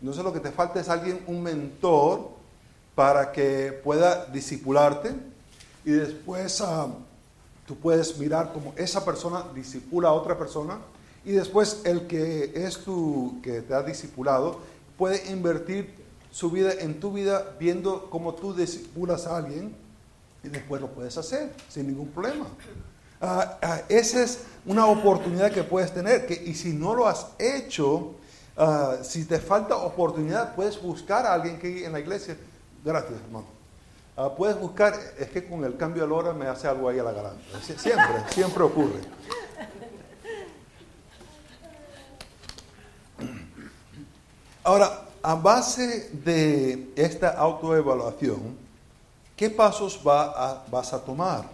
Entonces 0.00 0.24
lo 0.24 0.32
que 0.32 0.40
te 0.40 0.50
falta 0.50 0.80
es 0.80 0.88
alguien, 0.88 1.22
un 1.26 1.42
mentor, 1.42 2.30
para 2.94 3.32
que 3.32 3.72
pueda 3.84 4.26
discipularte 4.26 5.14
y 5.84 5.92
después 5.92 6.60
uh, 6.60 6.92
tú 7.66 7.76
puedes 7.76 8.18
mirar 8.18 8.52
cómo 8.52 8.74
esa 8.76 9.04
persona 9.04 9.44
disipula 9.54 10.08
a 10.08 10.12
otra 10.12 10.36
persona 10.36 10.78
y 11.24 11.32
después 11.32 11.82
el 11.84 12.06
que 12.06 12.52
es 12.54 12.78
tu, 12.78 13.40
que 13.42 13.60
te 13.60 13.74
ha 13.74 13.82
discipulado, 13.82 14.60
puede 14.96 15.30
invertir 15.30 15.94
su 16.30 16.50
vida 16.50 16.72
en 16.78 17.00
tu 17.00 17.12
vida 17.12 17.56
viendo 17.58 18.08
cómo 18.10 18.34
tú 18.34 18.54
discipulas 18.54 19.26
a 19.26 19.36
alguien 19.36 19.74
y 20.42 20.48
después 20.48 20.80
lo 20.80 20.88
puedes 20.88 21.16
hacer 21.18 21.52
sin 21.68 21.88
ningún 21.88 22.08
problema. 22.08 22.46
Uh, 23.20 23.26
uh, 23.26 23.44
esa 23.88 24.22
es 24.22 24.40
una 24.64 24.86
oportunidad 24.86 25.52
que 25.52 25.62
puedes 25.62 25.92
tener. 25.92 26.26
Y 26.44 26.54
si 26.54 26.72
no 26.72 26.94
lo 26.94 27.06
has 27.06 27.26
hecho, 27.38 28.14
uh, 28.56 29.02
si 29.02 29.26
te 29.26 29.38
falta 29.38 29.76
oportunidad, 29.76 30.54
puedes 30.54 30.80
buscar 30.80 31.26
a 31.26 31.34
alguien 31.34 31.58
que 31.58 31.84
en 31.84 31.92
la 31.92 32.00
iglesia. 32.00 32.36
Gracias, 32.82 33.20
hermano. 33.20 33.46
puedes 34.36 34.58
buscar, 34.58 34.94
es 35.18 35.28
que 35.30 35.46
con 35.46 35.64
el 35.64 35.76
cambio 35.76 36.06
de 36.06 36.12
hora 36.12 36.32
me 36.32 36.46
hace 36.46 36.66
algo 36.66 36.88
ahí 36.88 36.98
a 36.98 37.02
la 37.02 37.12
garganta. 37.12 37.60
Siempre, 37.60 38.24
siempre 38.30 38.62
ocurre. 38.62 39.00
Ahora, 44.64 45.02
a 45.22 45.34
base 45.34 46.10
de 46.12 46.92
esta 46.96 47.30
autoevaluación, 47.30 48.56
¿qué 49.36 49.50
pasos 49.50 50.00
va 50.06 50.64
vas 50.70 50.92
a 50.92 51.00
tomar? 51.04 51.44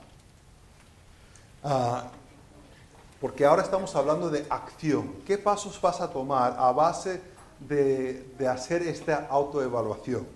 Uh, 1.63 2.03
porque 3.21 3.45
ahora 3.45 3.63
estamos 3.63 3.95
hablando 3.97 4.31
de 4.31 4.47
acción. 4.49 5.15
¿Qué 5.27 5.39
pasos 5.39 5.81
vas 5.81 6.01
a 6.01 6.11
tomar 6.11 6.55
a 6.59 6.71
base 6.71 7.21
de, 7.59 8.23
de 8.39 8.47
hacer 8.47 8.83
esta 8.83 9.27
autoevaluación? 9.29 10.36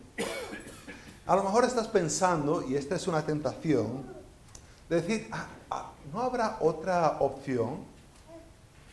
A 1.31 1.37
lo 1.37 1.45
mejor 1.45 1.65
estás 1.65 1.87
pensando, 1.87 2.65
y 2.69 2.75
esta 2.75 2.97
es 2.97 3.07
una 3.07 3.25
tentación, 3.25 4.03
de 4.89 5.01
decir, 5.01 5.29
ah, 5.31 5.47
ah, 5.71 5.93
¿no 6.13 6.23
habrá 6.23 6.57
otra 6.59 7.19
opción? 7.21 7.85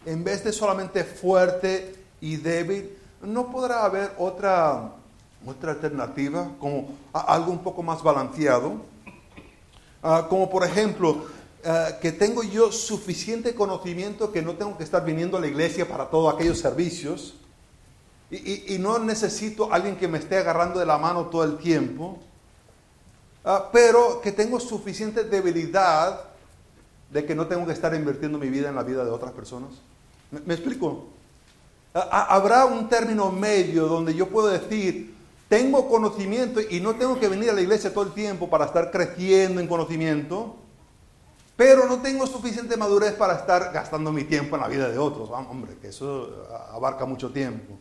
En 0.06 0.24
vez 0.24 0.44
de 0.44 0.54
solamente 0.54 1.04
fuerte 1.04 1.96
y 2.22 2.36
débil, 2.36 2.96
¿no 3.24 3.52
podrá 3.52 3.86
haber 3.86 4.14
otra, 4.20 4.92
otra 5.48 5.72
alternativa, 5.72 6.52
como 6.60 6.90
algo 7.12 7.52
un 7.52 7.64
poco 7.64 7.82
más 7.82 8.04
balanceado? 8.04 8.74
Uh, 10.04 10.28
como 10.30 10.48
por 10.48 10.64
ejemplo, 10.64 11.26
que 12.04 12.12
tengo 12.12 12.44
yo 12.44 12.72
suficiente 12.72 13.56
conocimiento 13.56 14.32
que 14.32 14.44
no 14.44 14.54
tengo 14.54 14.78
que 14.78 14.84
estar 14.84 15.04
viniendo 15.04 15.38
a 15.38 15.42
la 15.42 15.48
iglesia 15.48 15.88
para 15.88 16.08
todos 16.08 16.36
aquellos 16.36 16.60
servicios 16.60 17.34
y 18.30 18.78
no 18.80 19.00
necesito 19.00 19.74
alguien 19.74 19.96
que 19.96 20.08
me 20.08 20.20
esté 20.20 20.38
agarrando 20.38 20.80
de 20.80 20.86
la 20.86 21.00
mano 21.00 21.26
todo 21.26 21.44
el 21.44 21.58
tiempo, 21.58 22.20
uh, 23.48 23.64
pero 23.72 24.22
que 24.22 24.32
tengo 24.32 24.60
suficiente 24.60 25.24
debilidad 25.24 26.22
de 27.12 27.26
que 27.26 27.34
no 27.34 27.48
tengo 27.48 27.66
que 27.66 27.74
estar 27.74 27.96
invirtiendo 27.96 28.38
mi 28.38 28.50
vida 28.50 28.70
en 28.70 28.76
la 28.76 28.84
vida 28.84 29.04
de 29.04 29.12
otras 29.12 29.32
personas. 29.32 29.72
¿Me, 30.32 30.42
me 30.42 30.54
explico? 30.54 31.06
Habrá 31.94 32.66
un 32.66 32.90
término 32.90 33.32
medio 33.32 33.88
donde 33.88 34.14
yo 34.14 34.28
puedo 34.28 34.50
decir, 34.50 35.16
tengo 35.48 35.88
conocimiento 35.88 36.60
y 36.62 36.80
no 36.80 36.96
tengo 36.96 37.20
que 37.20 37.28
venir 37.28 37.50
a 37.50 37.54
la 37.54 37.62
iglesia 37.62 37.94
todo 37.94 38.04
el 38.04 38.12
tiempo 38.12 38.50
para 38.50 38.66
estar 38.66 38.92
creciendo 38.92 39.62
en 39.62 39.68
conocimiento, 39.68 40.58
pero 41.56 41.88
no 41.88 42.02
tengo 42.02 42.28
suficiente 42.28 42.78
madurez 42.78 43.14
para 43.14 43.36
estar 43.36 43.72
gastando 43.72 44.12
mi 44.12 44.26
tiempo 44.26 44.56
en 44.56 44.62
la 44.62 44.68
vida 44.68 44.90
de 44.90 44.98
otros. 45.00 45.30
Ah, 45.34 45.48
hombre, 45.50 45.76
que 45.82 45.88
eso 45.88 46.46
abarca 46.72 47.06
mucho 47.06 47.32
tiempo. 47.32 47.74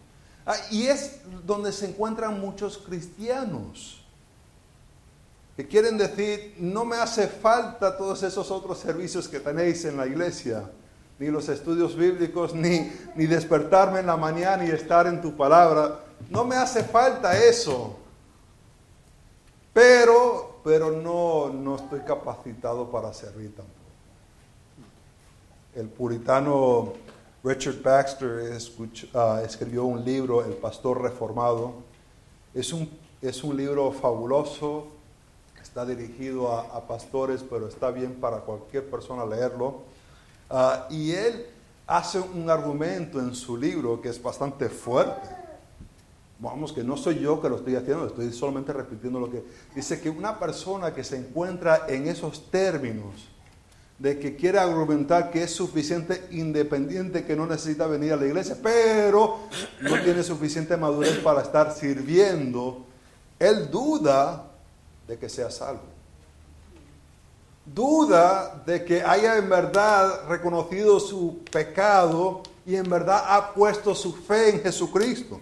Ah, 0.46 0.54
y 0.70 0.86
es 0.86 1.20
donde 1.44 1.72
se 1.72 1.88
encuentran 1.88 2.40
muchos 2.40 2.78
cristianos 2.78 4.05
que 5.56 5.66
quieren 5.66 5.96
decir, 5.96 6.54
no 6.58 6.84
me 6.84 6.96
hace 6.96 7.28
falta 7.28 7.96
todos 7.96 8.22
esos 8.22 8.50
otros 8.50 8.78
servicios 8.78 9.28
que 9.28 9.40
tenéis 9.40 9.84
en 9.84 9.96
la 9.96 10.06
iglesia 10.06 10.64
ni 11.18 11.28
los 11.28 11.48
estudios 11.48 11.96
bíblicos, 11.96 12.54
ni, 12.54 12.92
ni 13.14 13.26
despertarme 13.26 14.00
en 14.00 14.06
la 14.06 14.16
mañana 14.16 14.64
y 14.66 14.70
estar 14.70 15.06
en 15.06 15.20
tu 15.22 15.34
palabra. 15.34 16.00
No 16.28 16.44
me 16.44 16.56
hace 16.56 16.84
falta 16.84 17.38
eso. 17.42 17.96
Pero, 19.72 20.60
pero 20.62 20.90
no, 20.90 21.50
no 21.52 21.76
estoy 21.76 22.00
capacitado 22.00 22.90
para 22.90 23.12
servir 23.12 23.54
tampoco. 23.54 23.76
El 25.74 25.88
puritano 25.88 26.94
Richard 27.44 27.82
Baxter 27.82 28.58
ah, 29.14 29.42
escribió 29.44 29.84
un 29.84 30.04
libro, 30.04 30.44
El 30.44 30.54
Pastor 30.54 31.02
Reformado. 31.02 31.74
Es 32.54 32.72
un, 32.72 32.90
es 33.20 33.44
un 33.44 33.56
libro 33.56 33.92
fabuloso, 33.92 34.88
está 35.76 35.84
dirigido 35.84 36.50
a, 36.52 36.62
a 36.74 36.86
pastores, 36.86 37.44
pero 37.48 37.68
está 37.68 37.90
bien 37.90 38.14
para 38.14 38.38
cualquier 38.38 38.88
persona 38.88 39.26
leerlo 39.26 39.82
Uh, 40.48 40.92
y 40.92 41.10
él 41.10 41.44
hace 41.88 42.20
un 42.20 42.48
argumento 42.48 43.18
en 43.18 43.34
su 43.34 43.56
libro 43.56 44.00
que 44.00 44.10
es 44.10 44.22
bastante 44.22 44.68
fuerte. 44.68 45.28
Vamos, 46.38 46.72
que 46.72 46.84
no 46.84 46.96
soy 46.96 47.18
yo 47.18 47.42
que 47.42 47.48
lo 47.48 47.56
estoy 47.56 47.74
haciendo, 47.74 48.06
estoy 48.06 48.32
solamente 48.32 48.72
repitiendo 48.72 49.18
lo 49.18 49.28
que 49.28 49.42
dice 49.74 50.00
que 50.00 50.08
una 50.08 50.38
persona 50.38 50.94
que 50.94 51.02
se 51.02 51.16
encuentra 51.16 51.86
en 51.88 52.06
esos 52.06 52.48
términos 52.48 53.26
de 53.98 54.20
que 54.20 54.36
quiere 54.36 54.60
argumentar 54.60 55.32
que 55.32 55.42
es 55.42 55.50
suficiente 55.50 56.28
independiente, 56.30 57.24
que 57.24 57.34
no 57.34 57.44
necesita 57.44 57.88
venir 57.88 58.12
a 58.12 58.16
la 58.16 58.26
iglesia, 58.26 58.56
pero 58.62 59.38
no 59.80 60.00
tiene 60.04 60.22
suficiente 60.22 60.76
madurez 60.76 61.18
para 61.18 61.42
estar 61.42 61.72
sirviendo, 61.72 62.86
él 63.40 63.68
duda 63.68 64.52
de 65.06 65.18
que 65.18 65.28
sea 65.28 65.50
salvo 65.50 65.96
duda 67.66 68.62
de 68.64 68.84
que 68.84 69.02
haya 69.02 69.36
en 69.36 69.48
verdad 69.48 70.28
reconocido 70.28 71.00
su 71.00 71.40
pecado 71.50 72.42
y 72.64 72.76
en 72.76 72.88
verdad 72.88 73.22
ha 73.26 73.52
puesto 73.52 73.94
su 73.94 74.12
fe 74.12 74.50
en 74.50 74.60
Jesucristo. 74.60 75.40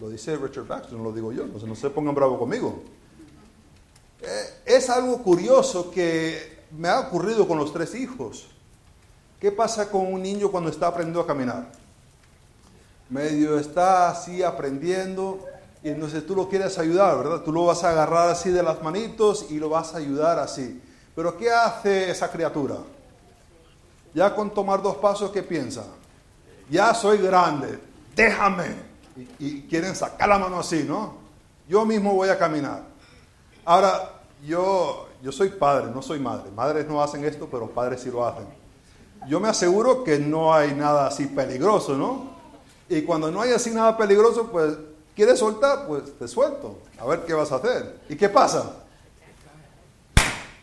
Lo 0.00 0.08
dice 0.08 0.36
Richard 0.36 0.66
Baxter, 0.66 0.94
no 0.94 1.04
lo 1.04 1.12
digo 1.12 1.32
yo, 1.32 1.46
no 1.46 1.74
se 1.74 1.90
pongan 1.90 2.14
bravo 2.14 2.38
conmigo. 2.38 2.82
Eh, 4.20 4.60
es 4.66 4.90
algo 4.90 5.22
curioso 5.22 5.90
que 5.90 6.64
me 6.76 6.88
ha 6.88 7.00
ocurrido 7.00 7.46
con 7.46 7.58
los 7.58 7.72
tres 7.72 7.94
hijos. 7.94 8.48
¿Qué 9.40 9.52
pasa 9.52 9.88
con 9.88 10.12
un 10.12 10.22
niño 10.22 10.50
cuando 10.50 10.70
está 10.70 10.88
aprendiendo 10.88 11.20
a 11.20 11.26
caminar? 11.26 11.70
Medio 13.08 13.58
está 13.58 14.10
así 14.10 14.42
aprendiendo 14.42 15.38
y 15.88 15.92
entonces 15.92 16.26
tú 16.26 16.36
lo 16.36 16.50
quieres 16.50 16.78
ayudar, 16.78 17.16
¿verdad? 17.16 17.40
Tú 17.40 17.50
lo 17.50 17.64
vas 17.64 17.82
a 17.82 17.88
agarrar 17.88 18.28
así 18.28 18.50
de 18.50 18.62
las 18.62 18.82
manitos 18.82 19.46
y 19.48 19.58
lo 19.58 19.70
vas 19.70 19.94
a 19.94 19.96
ayudar 19.96 20.38
así. 20.38 20.82
Pero 21.16 21.34
¿qué 21.38 21.50
hace 21.50 22.10
esa 22.10 22.30
criatura? 22.30 22.76
Ya 24.12 24.34
con 24.34 24.50
tomar 24.50 24.82
dos 24.82 24.96
pasos, 24.96 25.30
¿qué 25.30 25.42
piensa? 25.42 25.84
Ya 26.68 26.92
soy 26.92 27.16
grande, 27.16 27.78
déjame. 28.14 28.66
Y, 29.38 29.62
quieren 29.62 29.96
sacar 29.96 30.28
la 30.28 30.38
mano 30.38 30.60
así, 30.60 30.84
¿no? 30.86 31.14
Yo 31.66 31.86
mismo 31.86 32.12
voy 32.12 32.28
a 32.28 32.38
caminar. 32.38 32.82
Ahora, 33.64 34.20
yo, 34.46 35.08
yo 35.22 35.32
soy 35.32 35.48
padre, 35.48 35.90
no 35.90 36.02
soy 36.02 36.18
madre. 36.18 36.50
Madres 36.50 36.86
no 36.86 37.02
hacen 37.02 37.24
esto, 37.24 37.48
pero 37.50 37.70
padres 37.70 38.02
sí 38.02 38.10
lo 38.10 38.26
hacen. 38.26 38.46
Yo 39.26 39.40
me 39.40 39.48
aseguro 39.48 40.04
que 40.04 40.18
no 40.18 40.52
hay 40.52 40.74
nada 40.74 41.06
así 41.06 41.24
peligroso, 41.28 41.96
¿no? 41.96 42.36
Y 42.90 43.02
cuando 43.02 43.30
no 43.30 43.40
hay 43.40 43.52
así 43.52 43.70
nada 43.70 43.96
peligroso, 43.96 44.48
pues, 44.52 44.76
¿quieres 45.18 45.40
soltar? 45.40 45.84
Pues 45.88 46.16
te 46.16 46.28
suelto. 46.28 46.78
A 46.96 47.04
ver 47.04 47.24
qué 47.24 47.34
vas 47.34 47.50
a 47.50 47.56
hacer. 47.56 47.98
¿Y 48.08 48.14
qué 48.14 48.28
pasa? 48.28 48.76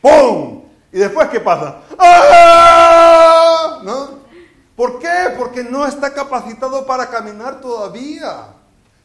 ¡Pum! 0.01 0.63
¿Y 0.93 0.97
después 0.97 1.27
qué 1.27 1.41
pasa? 1.41 1.81
¡Ah! 2.00 3.81
¿No? 3.83 4.19
¿Por 4.74 5.00
qué? 5.00 5.35
Porque 5.38 5.62
no 5.62 5.85
está 5.85 6.13
capacitado 6.13 6.85
para 6.85 7.09
caminar 7.09 7.59
todavía. 7.59 8.53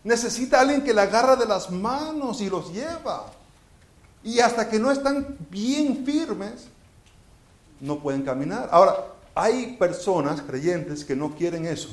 Necesita 0.05 0.61
alguien 0.61 0.85
que 0.85 0.95
le 0.95 1.01
agarra 1.01 1.35
de 1.35 1.47
las 1.47 1.69
manos 1.69 2.41
y 2.41 2.49
los 2.49 2.73
lleva. 2.73 3.27
Y 4.23 4.39
hasta 4.39 4.69
que 4.69 4.79
no 4.79 4.93
están 4.93 5.37
bien 5.51 6.05
firmes, 6.07 6.69
no 7.81 7.99
pueden 7.99 8.23
caminar. 8.23 8.69
Ahora, 8.71 8.95
hay 9.35 9.77
personas 9.77 10.43
creyentes 10.43 11.05
que 11.05 11.17
no 11.17 11.35
quieren 11.35 11.67
eso. 11.67 11.89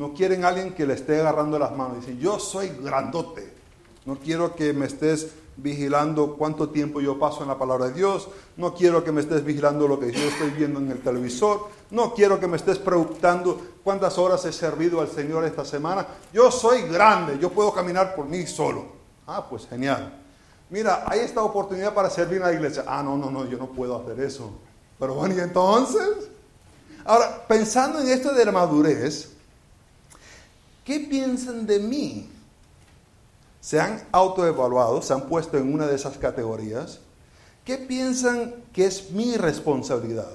No 0.00 0.14
quieren 0.14 0.46
alguien 0.46 0.72
que 0.72 0.86
le 0.86 0.94
esté 0.94 1.20
agarrando 1.20 1.58
las 1.58 1.76
manos. 1.76 2.00
Dicen, 2.00 2.18
yo 2.18 2.38
soy 2.38 2.70
grandote. 2.82 3.52
No 4.06 4.16
quiero 4.16 4.56
que 4.56 4.72
me 4.72 4.86
estés 4.86 5.28
vigilando 5.58 6.36
cuánto 6.38 6.70
tiempo 6.70 7.02
yo 7.02 7.18
paso 7.18 7.42
en 7.42 7.48
la 7.48 7.58
palabra 7.58 7.88
de 7.88 7.92
Dios. 7.92 8.30
No 8.56 8.72
quiero 8.72 9.04
que 9.04 9.12
me 9.12 9.20
estés 9.20 9.44
vigilando 9.44 9.86
lo 9.86 10.00
que 10.00 10.10
yo 10.10 10.22
estoy 10.22 10.52
viendo 10.52 10.80
en 10.80 10.90
el 10.90 11.02
televisor. 11.02 11.68
No 11.90 12.14
quiero 12.14 12.40
que 12.40 12.46
me 12.46 12.56
estés 12.56 12.78
preguntando 12.78 13.60
cuántas 13.84 14.16
horas 14.16 14.42
he 14.46 14.54
servido 14.54 15.02
al 15.02 15.08
Señor 15.08 15.44
esta 15.44 15.66
semana. 15.66 16.06
Yo 16.32 16.50
soy 16.50 16.80
grande, 16.88 17.38
yo 17.38 17.50
puedo 17.50 17.70
caminar 17.70 18.14
por 18.14 18.24
mí 18.24 18.46
solo. 18.46 18.86
Ah, 19.26 19.46
pues 19.50 19.66
genial. 19.66 20.18
Mira, 20.70 21.04
hay 21.06 21.20
esta 21.20 21.42
oportunidad 21.42 21.92
para 21.92 22.08
servir 22.08 22.38
en 22.38 22.44
la 22.44 22.54
iglesia. 22.54 22.84
Ah, 22.86 23.02
no, 23.02 23.18
no, 23.18 23.30
no, 23.30 23.44
yo 23.44 23.58
no 23.58 23.66
puedo 23.66 24.00
hacer 24.00 24.18
eso. 24.24 24.50
Pero 24.98 25.12
bueno, 25.12 25.34
¿y 25.34 25.40
entonces? 25.40 26.30
Ahora, 27.04 27.44
pensando 27.46 28.00
en 28.00 28.08
esto 28.08 28.32
de 28.32 28.46
la 28.46 28.52
madurez, 28.52 29.36
¿qué 30.90 30.98
piensan 30.98 31.66
de 31.66 31.78
mí? 31.78 32.28
¿Se 33.60 33.78
han 33.78 34.02
autoevaluado? 34.10 35.00
¿Se 35.00 35.12
han 35.12 35.28
puesto 35.28 35.56
en 35.56 35.72
una 35.72 35.86
de 35.86 35.94
esas 35.94 36.18
categorías? 36.18 36.98
¿Qué 37.64 37.78
piensan 37.78 38.56
que 38.72 38.86
es 38.86 39.12
mi 39.12 39.36
responsabilidad? 39.36 40.32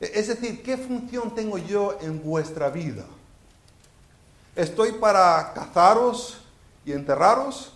E-, 0.00 0.10
es 0.12 0.26
decir, 0.26 0.60
¿qué 0.64 0.76
función 0.76 1.32
tengo 1.36 1.58
yo 1.58 1.96
en 2.00 2.20
vuestra 2.20 2.68
vida? 2.68 3.04
¿Estoy 4.56 4.90
para 4.90 5.52
cazaros 5.54 6.38
y 6.84 6.90
enterraros? 6.90 7.72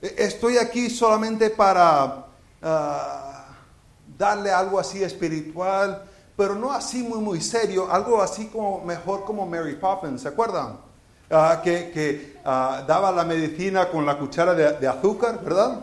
E-, 0.00 0.14
¿Estoy 0.16 0.56
aquí 0.56 0.88
solamente 0.88 1.50
para 1.50 2.24
ah, 2.62 3.48
darle 4.16 4.50
algo 4.50 4.80
así 4.80 5.04
espiritual, 5.04 6.02
pero 6.36 6.54
no 6.54 6.72
así 6.72 7.02
muy, 7.02 7.18
muy 7.18 7.40
serio, 7.40 7.90
algo 7.90 8.22
así 8.22 8.46
como 8.46 8.82
mejor 8.84 9.24
como 9.24 9.46
Mary 9.46 9.76
Poppins, 9.76 10.22
¿se 10.22 10.28
acuerdan? 10.28 10.78
Ah, 11.30 11.60
que, 11.62 12.38
ah, 12.44 12.84
daba 12.86 13.10
la 13.12 13.24
medicina 13.24 13.88
con 13.88 14.04
la 14.04 14.18
cuchara 14.18 14.54
de 14.54 14.86
azúcar, 14.86 15.42
¿verdad? 15.42 15.80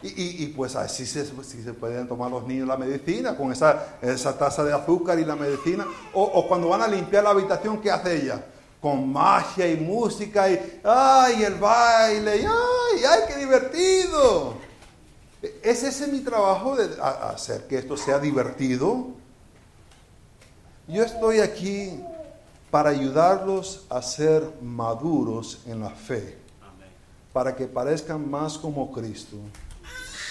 Y, 0.00 0.46
pues 0.48 0.76
así 0.76 1.04
se, 1.04 1.26
se, 1.26 1.72
pueden 1.72 2.06
tomar 2.06 2.30
los 2.30 2.46
niños 2.46 2.68
la 2.68 2.76
medicina, 2.76 3.36
con 3.36 3.50
esa, 3.50 3.96
esa 4.00 4.38
taza 4.38 4.62
de 4.62 4.72
azúcar 4.72 5.18
y 5.18 5.24
la 5.24 5.34
medicina. 5.34 5.84
O, 6.12 6.46
cuando 6.46 6.68
van 6.68 6.82
a 6.82 6.88
limpiar 6.88 7.24
la 7.24 7.30
habitación, 7.30 7.80
¿qué 7.80 7.90
hace 7.90 8.22
ella? 8.22 8.44
Con 8.80 9.12
magia 9.12 9.68
y 9.68 9.76
música 9.76 10.48
y 10.48 10.80
¡ay! 10.84 11.42
el 11.42 11.54
baile, 11.56 12.36
y 12.36 12.44
¡ay! 12.44 13.04
¡ay! 13.10 13.20
¡qué 13.26 13.36
divertido! 13.38 14.54
¿Es 15.64 15.82
ese 15.82 16.06
mi 16.06 16.20
trabajo 16.20 16.76
de 16.76 16.90
hacer 17.02 17.66
que 17.66 17.78
esto 17.78 17.96
sea 17.96 18.20
divertido? 18.20 19.17
Yo 20.88 21.04
estoy 21.04 21.40
aquí 21.40 22.00
para 22.70 22.88
ayudarlos 22.88 23.84
a 23.90 24.00
ser 24.00 24.42
maduros 24.62 25.60
en 25.66 25.80
la 25.80 25.90
fe, 25.90 26.38
para 27.30 27.54
que 27.54 27.66
parezcan 27.66 28.30
más 28.30 28.56
como 28.56 28.90
Cristo 28.90 29.36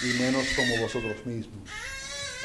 y 0.01 0.19
menos 0.19 0.43
como 0.55 0.81
vosotros 0.81 1.23
mismos. 1.27 1.69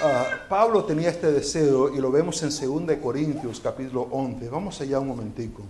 Ah, 0.03 0.27
Pablo 0.47 0.85
tenía 0.85 1.09
este 1.09 1.33
deseo 1.33 1.95
y 1.95 2.01
lo 2.03 2.11
vemos 2.11 2.43
en 2.43 2.51
2 2.87 2.99
Corintios 3.03 3.61
capítulo 3.61 4.03
11. 4.11 4.47
Vamos 4.51 4.79
allá 4.83 5.01
un 5.01 5.09
momentico. 5.09 5.63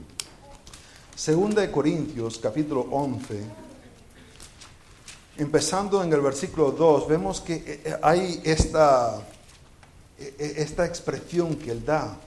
2 1.15 1.69
Corintios 1.69 2.39
capítulo 2.39 2.81
11. 2.91 3.41
Empezando 5.37 6.03
en 6.03 6.13
el 6.13 6.21
versículo 6.21 6.73
2, 6.73 7.07
vemos 7.07 7.41
que 7.41 7.55
eh, 7.55 7.83
eh, 7.85 7.97
hay 8.03 8.41
esta, 8.43 9.23
eh, 10.19 10.55
esta 10.57 10.85
expresión 10.85 11.55
que 11.55 11.71
él 11.71 11.85
da. 11.85 12.19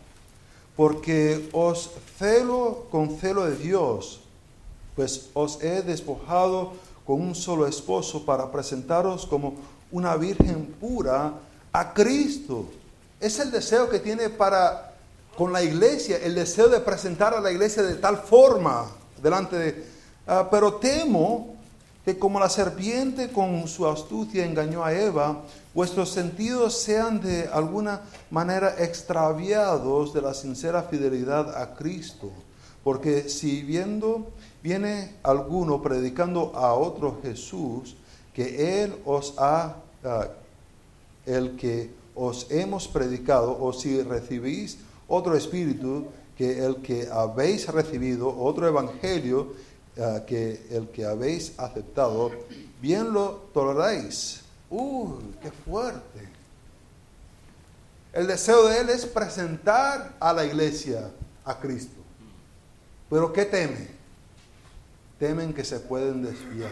Porque 0.75 1.49
os 1.53 1.91
celo 2.17 2.87
con 2.91 3.17
celo 3.17 3.45
de 3.45 3.55
Dios, 3.55 4.21
pues 4.95 5.29
os 5.33 5.61
he 5.63 5.81
despojado 5.81 6.73
con 7.05 7.21
un 7.21 7.35
solo 7.35 7.67
esposo 7.67 8.25
para 8.25 8.51
presentaros 8.51 9.25
como 9.25 9.55
una 9.91 10.15
virgen 10.17 10.65
pura 10.79 11.33
a 11.71 11.93
Cristo. 11.93 12.65
Es 13.19 13.39
el 13.39 13.51
deseo 13.51 13.89
que 13.89 13.99
tiene 13.99 14.29
para 14.29 14.93
con 15.37 15.51
la 15.51 15.61
iglesia, 15.61 16.17
el 16.17 16.33
deseo 16.33 16.69
de 16.69 16.79
presentar 16.79 17.33
a 17.33 17.41
la 17.41 17.51
iglesia 17.51 17.83
de 17.83 17.95
tal 17.95 18.17
forma 18.17 18.89
delante 19.21 19.57
de... 19.57 19.85
Ah, 20.27 20.47
pero 20.49 20.75
temo 20.75 21.54
que 22.05 22.19
como 22.19 22.39
la 22.39 22.49
serpiente 22.49 23.29
con 23.29 23.67
su 23.67 23.87
astucia 23.87 24.45
engañó 24.45 24.85
a 24.85 24.93
Eva, 24.93 25.41
vuestros 25.73 26.11
sentidos 26.11 26.77
sean 26.77 27.19
de 27.19 27.49
alguna 27.51 28.01
manera 28.29 28.75
extraviados 28.77 30.13
de 30.13 30.21
la 30.21 30.35
sincera 30.35 30.83
fidelidad 30.83 31.59
a 31.59 31.73
Cristo. 31.73 32.31
Porque 32.83 33.27
si 33.27 33.63
viendo 33.63 34.27
viene 34.61 35.15
alguno 35.23 35.81
predicando 35.81 36.51
a 36.55 36.75
otro 36.75 37.19
Jesús 37.23 37.95
que 38.35 38.83
Él 38.83 38.95
os 39.03 39.33
ha, 39.39 39.77
ah, 40.03 40.27
el 41.25 41.55
que 41.55 41.89
os 42.13 42.45
hemos 42.51 42.87
predicado, 42.87 43.57
o 43.59 43.73
si 43.73 44.01
recibís 44.03 44.77
otro 45.07 45.35
espíritu 45.35 46.05
que 46.37 46.63
el 46.63 46.77
que 46.77 47.07
habéis 47.11 47.67
recibido, 47.67 48.29
otro 48.29 48.67
evangelio 48.67 49.53
que 50.25 50.67
el 50.71 50.89
que 50.89 51.05
habéis 51.05 51.57
aceptado, 51.57 52.31
bien 52.81 53.13
lo 53.13 53.49
toleráis. 53.53 54.41
¡Uy, 54.69 55.35
qué 55.41 55.51
fuerte! 55.51 56.29
El 58.13 58.27
deseo 58.27 58.67
de 58.67 58.79
Él 58.79 58.89
es 58.89 59.05
presentar 59.05 60.15
a 60.19 60.33
la 60.33 60.45
iglesia 60.45 61.11
a 61.43 61.59
Cristo. 61.59 62.01
Pero 63.09 63.31
¿qué 63.31 63.45
teme? 63.45 63.95
temen 65.19 65.53
que 65.53 65.63
se 65.63 65.79
pueden 65.79 66.23
desviar. 66.23 66.71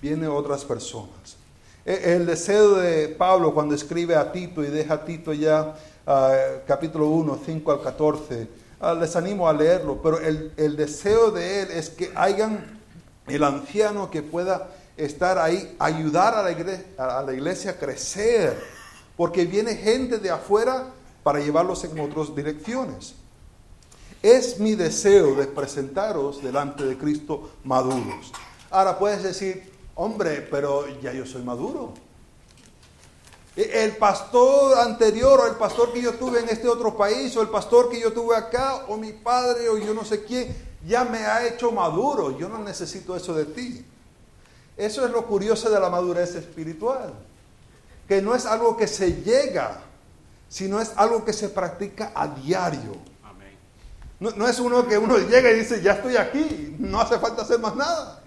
Vienen 0.00 0.30
otras 0.30 0.64
personas. 0.64 1.36
E, 1.84 2.14
el 2.14 2.26
deseo 2.26 2.76
de 2.76 3.08
Pablo 3.08 3.52
cuando 3.54 3.74
escribe 3.74 4.16
a 4.16 4.32
Tito 4.32 4.62
y 4.64 4.68
deja 4.68 4.94
a 4.94 5.04
Tito 5.04 5.32
ya 5.32 5.74
ah, 6.06 6.34
capítulo 6.66 7.08
1, 7.08 7.40
5 7.44 7.72
al 7.72 7.82
14, 7.82 8.48
les 8.80 9.14
animo 9.16 9.48
a 9.48 9.52
leerlo, 9.52 10.00
pero 10.02 10.18
el, 10.20 10.52
el, 10.56 10.76
deseo 10.76 11.30
de 11.30 11.62
él 11.62 11.70
es 11.70 11.90
que 11.90 12.10
hayan 12.14 12.80
el 13.26 13.44
anciano 13.44 14.10
que 14.10 14.22
pueda 14.22 14.70
estar 14.96 15.38
ahí, 15.38 15.76
ayudar 15.78 16.34
a 16.34 16.42
la, 16.42 16.52
iglesia, 16.52 16.86
a 16.98 17.22
la 17.22 17.32
iglesia 17.32 17.72
a 17.72 17.74
crecer, 17.74 18.58
porque 19.16 19.44
viene 19.44 19.76
gente 19.76 20.18
de 20.18 20.30
afuera 20.30 20.86
para 21.22 21.40
llevarlos 21.40 21.84
en 21.84 21.98
otras 22.00 22.34
direcciones. 22.34 23.14
Es 24.22 24.58
mi 24.58 24.74
deseo 24.74 25.34
de 25.34 25.46
presentaros 25.46 26.42
delante 26.42 26.84
de 26.84 26.96
Cristo 26.96 27.50
maduros. 27.64 28.32
Ahora 28.70 28.98
puedes 28.98 29.22
decir, 29.22 29.70
hombre, 29.94 30.46
pero 30.50 30.86
ya 31.00 31.12
yo 31.12 31.26
soy 31.26 31.42
maduro. 31.42 31.94
E, 33.60 33.84
el 33.84 33.96
pastor 33.96 34.78
anterior 34.78 35.40
o 35.40 35.46
el 35.46 35.56
pastor 35.56 35.92
que 35.92 36.00
yo 36.00 36.14
tuve 36.14 36.40
en 36.40 36.48
este 36.48 36.66
otro 36.66 36.96
país 36.96 37.36
o 37.36 37.42
el 37.42 37.48
pastor 37.48 37.90
que 37.90 38.00
yo 38.00 38.12
tuve 38.12 38.34
acá 38.34 38.86
o 38.88 38.96
mi 38.96 39.12
padre 39.12 39.68
o 39.68 39.76
yo 39.76 39.92
no 39.92 40.04
sé 40.04 40.24
quién 40.24 40.54
ya 40.86 41.04
me 41.04 41.18
ha 41.18 41.46
hecho 41.46 41.70
maduro. 41.70 42.38
Yo 42.38 42.48
no 42.48 42.58
necesito 42.58 43.14
eso 43.14 43.34
de 43.34 43.44
ti. 43.44 43.84
Eso 44.76 45.04
es 45.04 45.10
lo 45.10 45.26
curioso 45.26 45.68
de 45.68 45.78
la 45.78 45.90
madurez 45.90 46.34
espiritual. 46.36 47.12
Que 48.08 48.22
no 48.22 48.34
es 48.34 48.46
algo 48.46 48.78
que 48.78 48.88
se 48.88 49.22
llega, 49.22 49.82
sino 50.48 50.80
es 50.80 50.92
algo 50.96 51.24
que 51.24 51.34
se 51.34 51.50
practica 51.50 52.12
a 52.14 52.28
diario. 52.28 52.96
No, 54.20 54.46
es 54.46 54.58
uno 54.58 54.86
que 54.86 54.98
uno 54.98 55.16
llega 55.16 55.50
y 55.50 55.60
dice, 55.60 55.80
ya 55.80 55.92
estoy 55.92 56.16
aquí, 56.16 56.76
no 56.78 57.00
hace 57.00 57.18
falta 57.18 57.42
hacer 57.42 57.58
más 57.58 57.74
nada. 57.74 58.22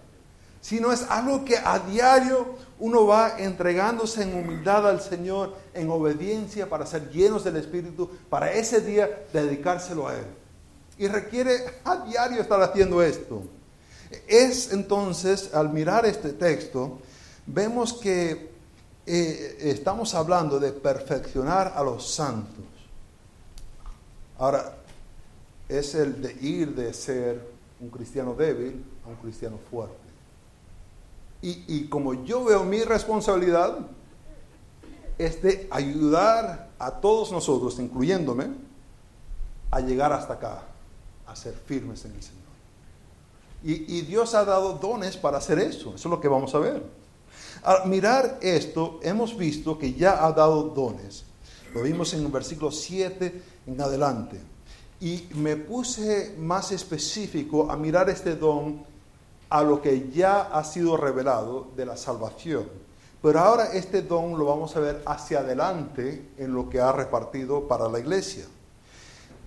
Sino 0.59 0.91
es 0.91 1.03
algo 1.09 1.45
que 1.45 1.57
a 1.57 1.77
diario 1.79 2.55
uno 2.79 3.05
va 3.05 3.39
entregándose 3.39 4.23
en 4.23 4.35
humildad 4.35 4.87
al 4.87 5.01
Señor, 5.01 5.55
en 5.73 5.89
obediencia 5.89 6.69
para 6.69 6.85
ser 6.85 7.09
llenos 7.11 7.43
del 7.43 7.57
Espíritu, 7.57 8.09
para 8.29 8.51
ese 8.51 8.81
día 8.81 9.25
dedicárselo 9.31 10.07
a 10.07 10.15
Él. 10.15 10.25
Y 10.97 11.07
requiere 11.07 11.57
a 11.85 11.97
diario 12.05 12.41
estar 12.41 12.61
haciendo 12.61 13.01
esto. 13.01 13.43
Es 14.27 14.71
entonces, 14.71 15.53
al 15.53 15.69
mirar 15.69 16.05
este 16.05 16.33
texto, 16.33 16.99
vemos 17.45 17.93
que 17.93 18.51
eh, 19.05 19.57
estamos 19.59 20.13
hablando 20.13 20.59
de 20.59 20.71
perfeccionar 20.71 21.73
a 21.75 21.83
los 21.83 22.09
santos. 22.09 22.65
Ahora, 24.37 24.77
es 25.67 25.95
el 25.95 26.21
de 26.21 26.33
ir 26.41 26.75
de 26.75 26.93
ser 26.93 27.41
un 27.79 27.89
cristiano 27.89 28.33
débil 28.33 28.83
a 29.05 29.09
un 29.09 29.15
cristiano 29.15 29.59
fuerte. 29.69 30.02
Y, 31.45 31.87
como 31.87 32.13
yo 32.23 32.45
veo 32.45 32.63
mi 32.63 32.83
responsabilidad, 32.83 33.79
es 35.17 35.41
de 35.41 35.67
ayudar 35.71 36.69
a 36.79 36.89
todos 37.01 37.33
nosotros, 37.33 37.79
incluyéndome, 37.79 38.47
a 39.69 39.81
llegar 39.81 40.13
hasta 40.13 40.35
acá, 40.35 40.63
a 41.27 41.35
ser 41.35 41.53
firmes 41.53 42.05
en 42.05 42.13
el 42.13 42.23
Señor. 42.23 42.43
Y, 43.61 44.01
Dios 44.03 44.33
ha 44.35 44.45
dado 44.45 44.75
dones 44.75 45.17
para 45.17 45.37
hacer 45.37 45.59
eso, 45.59 45.89
eso 45.89 45.95
es 45.95 46.05
lo 46.05 46.21
que 46.21 46.29
vamos 46.29 46.55
a 46.55 46.59
ver. 46.59 46.81
Al 47.63 47.89
mirar 47.89 48.39
esto, 48.41 49.01
hemos 49.03 49.35
visto 49.35 49.77
que 49.77 49.93
ya 49.93 50.25
ha 50.25 50.31
dado 50.31 50.63
dones. 50.69 51.25
Lo 51.73 51.81
vimos 51.81 52.13
en 52.13 52.21
el 52.25 52.31
versículo 52.31 52.71
7 52.71 53.41
en 53.67 53.81
adelante. 53.81 54.39
Y 55.01 55.27
me 55.33 55.57
puse 55.57 56.35
más 56.39 56.71
específico 56.71 57.69
a 57.69 57.75
mirar 57.75 58.09
este 58.09 58.37
don 58.37 58.92
a 59.53 59.61
lo 59.61 59.83
que 59.83 60.09
ya 60.09 60.41
ha 60.41 60.63
sido 60.63 60.97
revelado 60.97 61.67
de 61.77 61.85
la 61.85 61.95
salvación. 61.95 62.67
Pero 63.21 63.39
ahora 63.39 63.71
este 63.73 64.01
don 64.01 64.35
lo 64.35 64.45
vamos 64.45 64.75
a 64.75 64.79
ver 64.79 65.03
hacia 65.05 65.41
adelante 65.41 66.31
en 66.39 66.55
lo 66.55 66.67
que 66.67 66.79
ha 66.79 66.91
repartido 66.91 67.67
para 67.67 67.87
la 67.87 67.99
iglesia. 67.99 68.45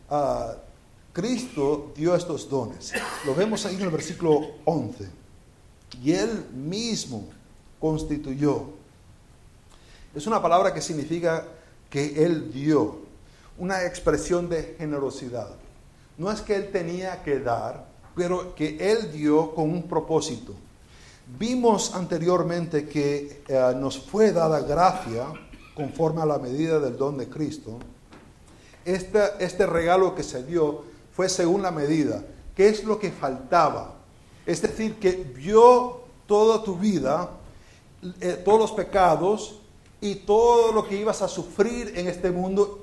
Ah, 0.08 0.54
Cristo 1.12 1.90
dio 1.96 2.14
estos 2.14 2.48
dones. 2.48 2.92
Lo 3.24 3.34
vemos 3.34 3.66
ahí 3.66 3.74
en 3.74 3.82
el 3.82 3.90
versículo 3.90 4.42
11. 4.64 5.08
Y 6.00 6.12
Él 6.12 6.50
mismo 6.54 7.26
constituyó. 7.80 8.62
Es 10.14 10.24
una 10.28 10.40
palabra 10.40 10.72
que 10.72 10.82
significa 10.82 11.48
que 11.90 12.24
Él 12.24 12.52
dio, 12.52 12.98
una 13.58 13.84
expresión 13.84 14.48
de 14.48 14.76
generosidad. 14.78 15.50
No 16.16 16.30
es 16.30 16.42
que 16.42 16.54
Él 16.54 16.70
tenía 16.70 17.24
que 17.24 17.40
dar, 17.40 17.85
pero 18.16 18.54
que 18.54 18.78
Él 18.80 19.12
dio 19.12 19.54
con 19.54 19.70
un 19.70 19.82
propósito. 19.82 20.54
Vimos 21.38 21.94
anteriormente 21.94 22.88
que 22.88 23.42
eh, 23.46 23.74
nos 23.76 23.98
fue 23.98 24.32
dada 24.32 24.60
gracia 24.60 25.26
conforme 25.74 26.22
a 26.22 26.26
la 26.26 26.38
medida 26.38 26.80
del 26.80 26.96
don 26.96 27.18
de 27.18 27.28
Cristo. 27.28 27.78
Este, 28.86 29.66
regalo 29.66 30.14
que 30.14 30.22
se 30.22 30.44
dio 30.44 30.84
fue 31.12 31.28
según 31.28 31.60
la 31.60 31.70
medida. 31.70 32.24
¿Qué 32.54 32.68
es 32.68 32.84
lo 32.84 32.98
que 32.98 33.10
faltaba? 33.10 33.96
Es 34.46 34.62
decir, 34.62 34.94
que 34.94 35.12
vio 35.12 36.00
toda 36.26 36.62
tu 36.62 36.76
vida, 36.76 37.30
eh, 38.20 38.40
todos 38.42 38.60
los 38.60 38.72
pecados 38.72 39.60
y 40.00 40.14
todo 40.14 40.72
lo 40.72 40.88
que 40.88 40.96
ibas 40.96 41.20
a 41.20 41.28
sufrir 41.28 41.92
en 41.96 42.06
este 42.06 42.30
mundo 42.30 42.80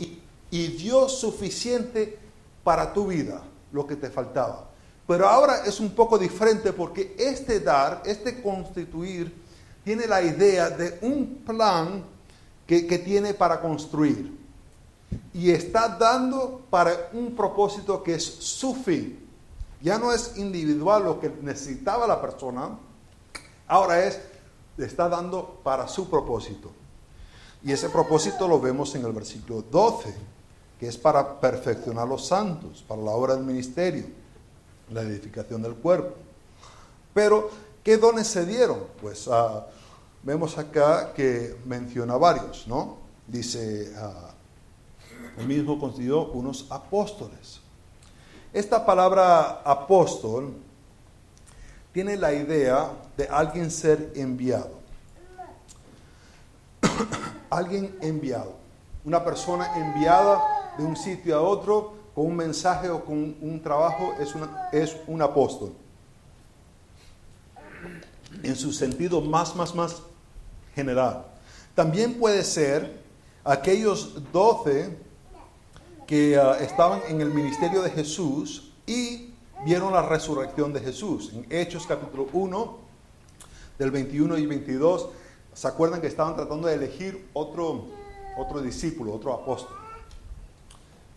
y 0.52 0.68
dio 0.68 1.10
suficiente 1.10 2.20
para 2.64 2.94
tu 2.94 3.08
vida, 3.08 3.42
lo 3.72 3.88
que 3.88 3.96
te 3.96 4.12
faltaba. 4.12 4.73
Pero 5.08 5.28
ahora 5.28 5.66
es 5.66 5.80
un 5.80 5.92
poco 5.92 6.18
diferente 6.18 6.72
porque 6.72 7.16
este 7.18 7.60
dar, 7.60 8.02
este 8.06 8.42
constituir, 8.42 9.44
tiene 9.84 10.08
la 10.08 10.22
idea 10.22 10.70
de 10.70 10.98
un 11.02 11.44
plan 11.46 12.04
que, 12.66 12.88
que 12.88 13.00
tiene 13.00 13.34
para 13.34 13.60
construir 13.60 14.44
y 15.34 15.52
está 15.52 15.90
dando 15.90 16.62
para 16.70 17.10
un 17.14 17.36
propósito 17.36 18.02
que 18.04 18.16
es 18.16 18.24
su 18.24 18.76
fin. 18.76 19.20
Ya 19.82 19.98
no 19.98 20.14
es 20.14 20.38
individual 20.38 21.04
lo 21.04 21.20
que 21.20 21.30
necesitaba 21.42 22.08
la 22.08 22.22
persona, 22.22 22.78
ahora 23.68 24.06
es, 24.06 24.20
está 24.78 25.10
dando 25.10 25.60
para 25.64 25.88
su 25.88 26.10
propósito. 26.10 26.72
Y 27.64 27.72
ese 27.72 27.90
propósito 27.90 28.48
lo 28.48 28.60
vemos 28.60 28.94
en 28.96 29.06
el 29.06 29.12
versículo 29.12 29.64
12, 29.70 30.14
que 30.80 30.88
es 30.88 30.98
para 30.98 31.40
perfeccionar 31.40 32.08
los 32.08 32.26
santos, 32.26 32.84
para 32.88 33.02
la 33.02 33.12
obra 33.12 33.36
del 33.36 33.46
ministerio, 33.46 34.06
la 34.94 35.02
edificación 35.02 35.62
del 35.62 35.76
cuerpo. 35.76 36.16
Pero, 37.14 37.50
¿qué 37.84 37.98
dones 37.98 38.28
se 38.28 38.46
dieron? 38.46 38.86
Pues 39.02 39.28
ah, 39.32 39.68
vemos 40.24 40.58
acá 40.58 41.14
que 41.14 41.56
menciona 41.66 42.18
varios, 42.18 42.68
¿no? 42.68 42.98
Dice, 43.28 43.94
uh, 43.96 45.40
el 45.40 45.48
mismo 45.48 45.80
constituyó 45.80 46.32
unos 46.32 46.68
apóstoles. 46.70 47.60
Esta 48.52 48.86
palabra 48.86 49.62
apóstol 49.64 50.54
tiene 51.92 52.18
la 52.18 52.34
idea 52.34 52.92
de 53.18 53.28
alguien 53.28 53.72
ser 53.72 54.12
enviado. 54.16 54.72
alguien 57.50 57.96
enviado. 58.02 58.56
Una 59.06 59.24
persona 59.24 59.76
enviada 59.76 60.74
de 60.78 60.84
un 60.84 60.96
sitio 60.96 61.38
a 61.38 61.42
otro 61.42 62.03
con 62.14 62.28
un 62.28 62.36
mensaje 62.36 62.90
o 62.90 63.04
con 63.04 63.36
un 63.42 63.62
trabajo 63.62 64.14
es, 64.20 64.34
es 64.72 64.98
un 65.08 65.22
apóstol. 65.22 65.74
En 68.42 68.56
su 68.56 68.72
sentido 68.72 69.22
más, 69.22 69.56
más, 69.56 69.74
más 69.74 70.02
general. 70.76 71.26
También 71.76 72.16
puede 72.16 72.44
ser 72.44 73.02
aquellos 73.44 74.32
doce 74.32 74.98
que 76.08 76.38
ah, 76.38 76.58
estaban 76.60 77.02
en 77.08 77.22
el 77.22 77.30
ministerio 77.30 77.82
de 77.82 77.90
Jesús 77.90 78.74
y 78.86 79.34
vieron 79.66 79.94
la 79.94 80.02
resurrección 80.02 80.74
de 80.74 80.80
Jesús. 80.80 81.32
En 81.34 81.46
Hechos 81.50 81.86
capítulo 81.88 82.28
1, 82.34 82.78
del 83.80 83.92
21 83.92 84.38
y 84.38 84.46
22, 84.46 85.10
¿se 85.54 85.68
acuerdan 85.68 86.02
que 86.02 86.08
estaban 86.08 86.36
tratando 86.36 86.68
de 86.68 86.76
elegir 86.76 87.30
otro, 87.34 87.88
otro 88.38 88.62
discípulo, 88.62 89.14
otro 89.14 89.34
apóstol? 89.34 89.83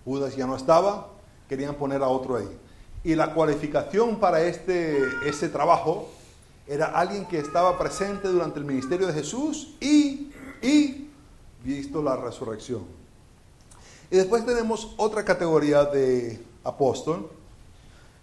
Judas 0.06 0.36
ya 0.36 0.46
no 0.46 0.54
estaba, 0.54 1.08
querían 1.48 1.74
poner 1.74 2.02
a 2.02 2.08
otro 2.08 2.36
ahí. 2.36 2.48
Y 3.02 3.16
la 3.16 3.34
cualificación 3.34 4.20
para 4.20 4.40
este, 4.42 5.02
ese 5.26 5.48
trabajo 5.48 6.08
era 6.68 6.86
alguien 6.86 7.26
que 7.26 7.38
estaba 7.38 7.76
presente 7.76 8.28
durante 8.28 8.60
el 8.60 8.64
ministerio 8.64 9.08
de 9.08 9.12
Jesús 9.12 9.74
y, 9.80 10.30
y 10.62 11.10
visto 11.64 12.00
la 12.02 12.16
resurrección. 12.16 12.84
Y 14.08 14.16
después 14.16 14.46
tenemos 14.46 14.94
otra 14.96 15.24
categoría 15.24 15.84
de 15.84 16.40
apóstol. 16.62 17.28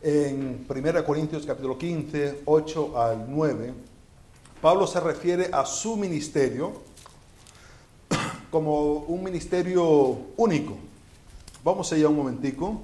En 0.02 0.66
1 0.68 1.06
Corintios 1.06 1.46
capítulo 1.46 1.78
15, 1.78 2.44
8 2.46 2.98
al 2.98 3.26
9, 3.30 3.74
Pablo 4.62 4.88
se 4.88 5.02
refiere 5.02 5.50
a 5.52 5.66
su 5.66 5.98
ministerio 5.98 6.72
como 8.50 8.94
un 8.94 9.22
ministerio 9.22 10.18
único. 10.38 10.78
Vamos 11.64 11.94
allá 11.94 12.10
un 12.10 12.18
momentico. 12.18 12.82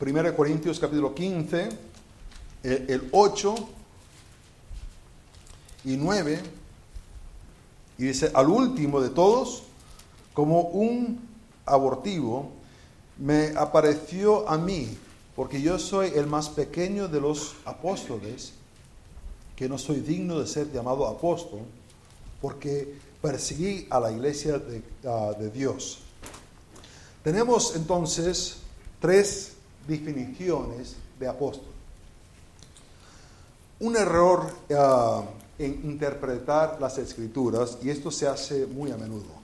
1 0.00 0.34
Corintios 0.36 0.80
capítulo 0.80 1.14
15, 1.14 1.68
el, 2.62 2.90
el 2.90 3.08
8 3.12 3.54
y 5.84 5.96
9, 5.98 6.40
y 7.98 8.04
dice, 8.04 8.30
al 8.32 8.48
último 8.48 9.02
de 9.02 9.10
todos, 9.10 9.64
como 10.32 10.62
un 10.62 11.20
abortivo 11.66 12.52
me 13.18 13.52
apareció 13.54 14.48
a 14.48 14.56
mí, 14.56 14.96
porque 15.36 15.60
yo 15.60 15.78
soy 15.78 16.10
el 16.14 16.26
más 16.26 16.48
pequeño 16.48 17.06
de 17.06 17.20
los 17.20 17.56
apóstoles, 17.66 18.54
que 19.56 19.68
no 19.68 19.76
soy 19.76 20.00
digno 20.00 20.40
de 20.40 20.46
ser 20.46 20.72
llamado 20.72 21.06
apóstol, 21.06 21.60
porque 22.40 22.94
perseguí 23.20 23.86
a 23.90 24.00
la 24.00 24.10
iglesia 24.10 24.58
de, 24.58 24.82
ah, 25.04 25.34
Dios. 25.52 25.98
Tenemos 27.22 27.74
entonces 27.76 28.56
tres 29.00 29.52
definiciones 29.86 30.96
de 31.18 31.28
apóstol. 31.28 31.68
Un 33.80 33.96
error 33.96 34.46
ah, 34.76 35.24
en 35.58 35.80
interpretar 35.84 36.78
las 36.80 36.98
escrituras, 36.98 37.78
y 37.82 37.90
esto 37.90 38.10
se 38.10 38.26
hace 38.26 38.66
muy 38.66 38.90
a 38.90 38.96
menudo 38.96 39.42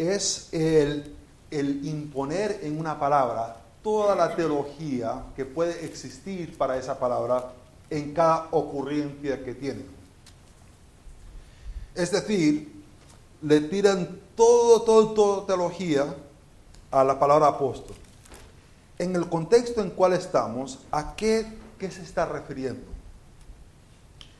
es 0.00 0.48
el, 0.52 1.14
imponer 1.50 2.60
en 2.62 2.78
una 2.78 2.98
palabra 2.98 3.56
toda 3.82 4.14
la 4.14 4.34
teología 4.34 5.24
que 5.36 5.44
puede 5.44 5.84
existir 5.84 6.56
para 6.56 6.78
esa 6.78 6.98
palabra 6.98 7.52
en 7.90 8.14
cada 8.14 8.48
ocurrencia 8.52 9.44
que 9.44 9.54
tiene. 9.54 9.84
Es 11.94 12.12
decir, 12.12 12.72
le 13.42 13.60
tiran 13.62 14.20
todo, 14.40 14.80
todo, 14.80 15.08
toda 15.12 15.46
teología 15.46 16.16
a 16.90 17.04
la 17.04 17.18
palabra 17.18 17.48
apóstol. 17.48 17.94
En 18.98 19.14
el 19.14 19.28
contexto 19.28 19.82
en 19.82 19.90
cual 19.90 20.14
estamos, 20.14 20.78
¿a 20.90 21.14
qué, 21.14 21.58
qué 21.78 21.90
se 21.90 22.00
está 22.00 22.24
refiriendo? 22.24 22.86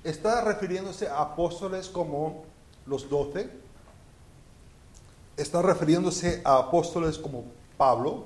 Está 0.03 0.41
refiriéndose 0.41 1.07
a 1.07 1.21
apóstoles 1.21 1.91
como 1.91 2.45
los 2.87 3.11
doce, 3.11 3.51
está 5.37 5.61
refiriéndose 5.61 6.41
a 6.47 6.57
apóstoles 6.57 7.19
como 7.19 7.45
Pablo 7.77 8.25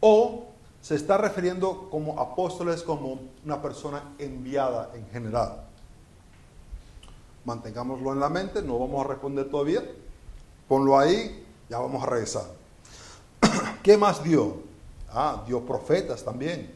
o 0.00 0.46
se 0.82 0.96
está 0.96 1.18
refiriendo 1.18 1.88
como 1.88 2.18
apóstoles 2.18 2.82
como 2.82 3.20
una 3.44 3.62
persona 3.62 4.02
enviada 4.18 4.90
en 4.94 5.08
general. 5.10 5.68
Mantengámoslo 7.44 8.12
en 8.12 8.20
la 8.20 8.28
mente, 8.28 8.62
no 8.62 8.78
vamos 8.78 9.04
a 9.04 9.08
responder 9.08 9.48
todavía. 9.48 9.82
Ponlo 10.68 10.98
ahí, 10.98 11.44
ya 11.68 11.78
vamos 11.78 12.02
a 12.02 12.06
regresar. 12.06 12.44
¿Qué 13.82 13.96
más 13.96 14.22
dio? 14.22 14.62
Ah, 15.10 15.44
dio 15.46 15.64
profetas 15.64 16.24
también. 16.24 16.70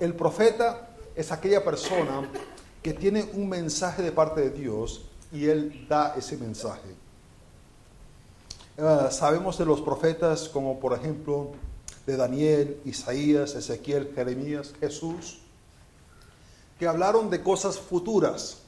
el 0.00 0.14
profeta 0.14 0.88
es 1.14 1.32
aquella 1.32 1.62
persona 1.62 2.30
que 2.82 2.94
tiene 2.94 3.28
un 3.34 3.48
mensaje 3.48 4.02
de 4.02 4.12
parte 4.12 4.40
de 4.40 4.50
Dios 4.50 5.02
y 5.32 5.46
él 5.46 5.86
da 5.88 6.14
ese 6.16 6.36
mensaje. 6.36 6.94
Ah, 8.78 9.08
sabemos 9.10 9.58
de 9.58 9.66
los 9.66 9.80
profetas 9.82 10.48
como 10.48 10.80
por 10.80 10.94
ejemplo 10.94 11.50
de 12.06 12.16
Daniel, 12.16 12.80
Isaías, 12.84 13.54
Ezequiel, 13.54 14.12
Jeremías, 14.14 14.72
Jesús, 14.80 15.40
que 16.78 16.86
hablaron 16.86 17.28
de 17.28 17.42
cosas 17.42 17.78
futuras. 17.78 18.59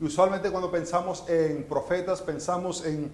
Y 0.00 0.04
usualmente 0.04 0.50
cuando 0.50 0.70
pensamos 0.70 1.24
en 1.28 1.64
profetas 1.64 2.22
pensamos 2.22 2.84
en 2.86 3.12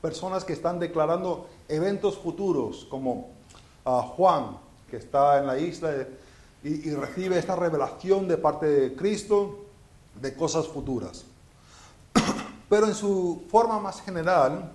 personas 0.00 0.44
que 0.44 0.52
están 0.52 0.78
declarando 0.78 1.48
eventos 1.66 2.16
futuros, 2.16 2.86
como 2.88 3.30
a 3.84 4.02
Juan, 4.02 4.58
que 4.88 4.98
está 4.98 5.38
en 5.38 5.46
la 5.48 5.58
isla 5.58 6.06
y, 6.62 6.88
y 6.88 6.94
recibe 6.94 7.38
esta 7.38 7.56
revelación 7.56 8.28
de 8.28 8.38
parte 8.38 8.66
de 8.66 8.94
Cristo 8.94 9.64
de 10.14 10.34
cosas 10.34 10.68
futuras. 10.68 11.24
Pero 12.68 12.86
en 12.86 12.94
su 12.94 13.44
forma 13.50 13.80
más 13.80 14.00
general, 14.00 14.72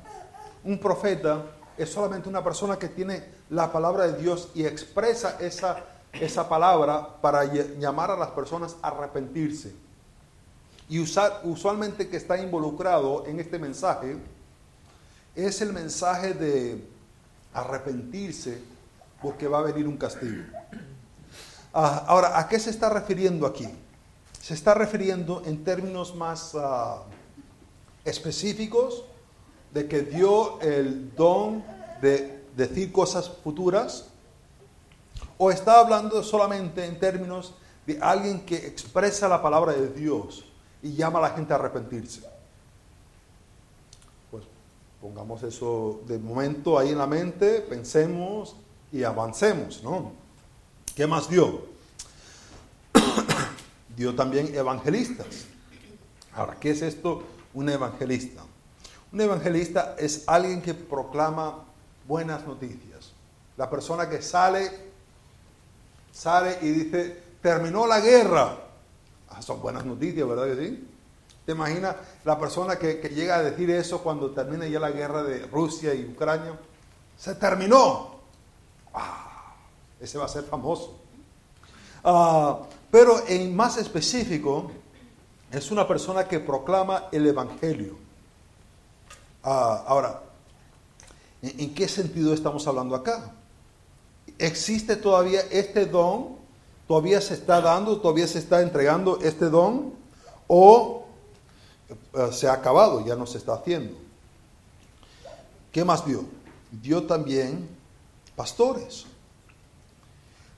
un 0.65 0.77
profeta 0.77 1.45
es 1.77 1.89
solamente 1.89 2.27
una 2.27 2.43
persona 2.43 2.77
que 2.77 2.89
tiene 2.89 3.23
la 3.49 3.71
palabra 3.71 4.07
de 4.07 4.21
Dios 4.21 4.49
y 4.53 4.65
expresa 4.65 5.37
esa, 5.39 5.77
esa 6.11 6.49
palabra 6.49 7.21
para 7.21 7.45
llamar 7.45 8.11
a 8.11 8.17
las 8.17 8.31
personas 8.31 8.75
a 8.81 8.89
arrepentirse. 8.89 9.82
Y 10.89 10.99
usar, 10.99 11.41
usualmente 11.43 12.09
que 12.09 12.17
está 12.17 12.37
involucrado 12.37 13.25
en 13.25 13.39
este 13.39 13.57
mensaje 13.57 14.17
es 15.35 15.61
el 15.61 15.73
mensaje 15.73 16.33
de 16.33 16.87
arrepentirse 17.53 18.61
porque 19.21 19.47
va 19.47 19.59
a 19.59 19.61
venir 19.63 19.87
un 19.87 19.97
castigo. 19.97 20.43
Ah, 21.73 22.05
ahora, 22.07 22.37
¿a 22.37 22.47
qué 22.47 22.59
se 22.59 22.69
está 22.69 22.89
refiriendo 22.89 23.47
aquí? 23.47 23.67
Se 24.41 24.53
está 24.53 24.73
refiriendo 24.73 25.41
en 25.45 25.63
términos 25.63 26.13
más 26.15 26.53
ah, 26.55 27.03
específicos 28.05 29.05
de 29.73 29.87
que 29.87 30.01
dio 30.01 30.59
el 30.61 31.15
don 31.15 31.63
de 32.01 32.43
decir 32.55 32.91
cosas 32.91 33.29
futuras 33.43 34.05
o 35.37 35.49
está 35.49 35.79
hablando 35.79 36.21
solamente 36.21 36.85
en 36.85 36.99
términos 36.99 37.55
de 37.87 37.97
alguien 38.01 38.45
que 38.45 38.67
expresa 38.67 39.27
la 39.27 39.41
palabra 39.41 39.73
de 39.73 39.87
Dios 39.89 40.45
y 40.83 40.93
llama 40.93 41.19
a 41.19 41.23
la 41.23 41.29
gente 41.31 41.53
a 41.53 41.55
arrepentirse. 41.55 42.21
Pues 44.29 44.43
pongamos 45.01 45.41
eso 45.43 46.01
de 46.05 46.19
momento 46.19 46.77
ahí 46.77 46.89
en 46.89 46.97
la 46.97 47.07
mente, 47.07 47.61
pensemos 47.61 48.55
y 48.91 49.03
avancemos, 49.03 49.81
¿no? 49.81 50.11
¿Qué 50.93 51.07
más 51.07 51.29
dio? 51.29 51.65
dio 53.95 54.13
también 54.13 54.53
evangelistas. 54.53 55.45
Ahora, 56.35 56.57
¿qué 56.59 56.71
es 56.71 56.81
esto? 56.81 57.23
Un 57.53 57.69
evangelista. 57.69 58.43
Un 59.11 59.21
evangelista 59.21 59.95
es 59.97 60.23
alguien 60.27 60.61
que 60.61 60.73
proclama 60.73 61.63
buenas 62.07 62.45
noticias. 62.45 63.13
La 63.55 63.69
persona 63.69 64.09
que 64.09 64.21
sale, 64.21 64.69
sale 66.11 66.57
y 66.61 66.69
dice, 66.69 67.23
terminó 67.41 67.87
la 67.87 67.99
guerra. 67.99 68.57
Ah, 69.35 69.41
son 69.41 69.61
buenas 69.61 69.85
noticias, 69.85 70.27
¿verdad 70.27 70.55
que? 70.55 70.83
¿Te 71.45 71.51
imaginas 71.51 71.95
la 72.23 72.39
persona 72.39 72.77
que, 72.77 72.95
llega 73.13 73.35
a 73.35 73.43
decir 73.43 73.69
eso 73.71 74.01
cuando 74.01 74.31
termine 74.31 74.69
ya 74.69 74.79
la 74.79 74.91
guerra 74.91 75.23
de 75.23 75.45
Rusia 75.47 75.93
y 75.93 76.05
Ucrania? 76.05 76.57
Se 77.17 77.35
terminó. 77.35 78.19
Ah, 78.93 79.55
ese 79.99 80.17
va 80.17 80.25
a 80.25 80.29
ser 80.29 80.43
famoso. 80.43 80.99
Ah, 82.03 82.59
pero 82.91 83.27
en 83.27 83.55
más 83.55 83.77
específico, 83.77 84.71
es 85.51 85.71
una 85.71 85.87
persona 85.87 86.27
que 86.27 86.39
proclama 86.39 87.05
el 87.11 87.27
Evangelio. 87.27 87.97
Ah, 89.43 89.83
ahora, 89.87 90.21
¿en, 91.41 91.73
qué 91.73 91.87
sentido 91.87 92.33
estamos 92.33 92.65
hablando 92.67 92.95
acá? 92.95 93.31
¿Existe 94.37 94.95
todavía 94.95 95.41
este 95.51 95.85
don? 95.85 96.42
¿Todavía 96.87 97.21
se 97.21 97.33
está 97.33 97.61
dando, 97.61 97.99
todavía 97.99 98.27
se 98.27 98.39
está 98.39 98.61
entregando 98.61 99.19
este 99.21 99.49
don? 99.49 99.93
¿O 100.47 101.05
eh, 101.89 102.29
se 102.31 102.47
ha 102.47 102.53
acabado, 102.53 103.05
ya 103.05 103.15
no 103.15 103.25
se 103.25 103.37
está 103.37 103.53
haciendo? 103.53 103.97
¿Qué 105.71 105.83
más 105.83 106.05
dio? 106.05 106.25
Dio 106.71 107.03
también 107.03 107.67
pastores. 108.35 109.05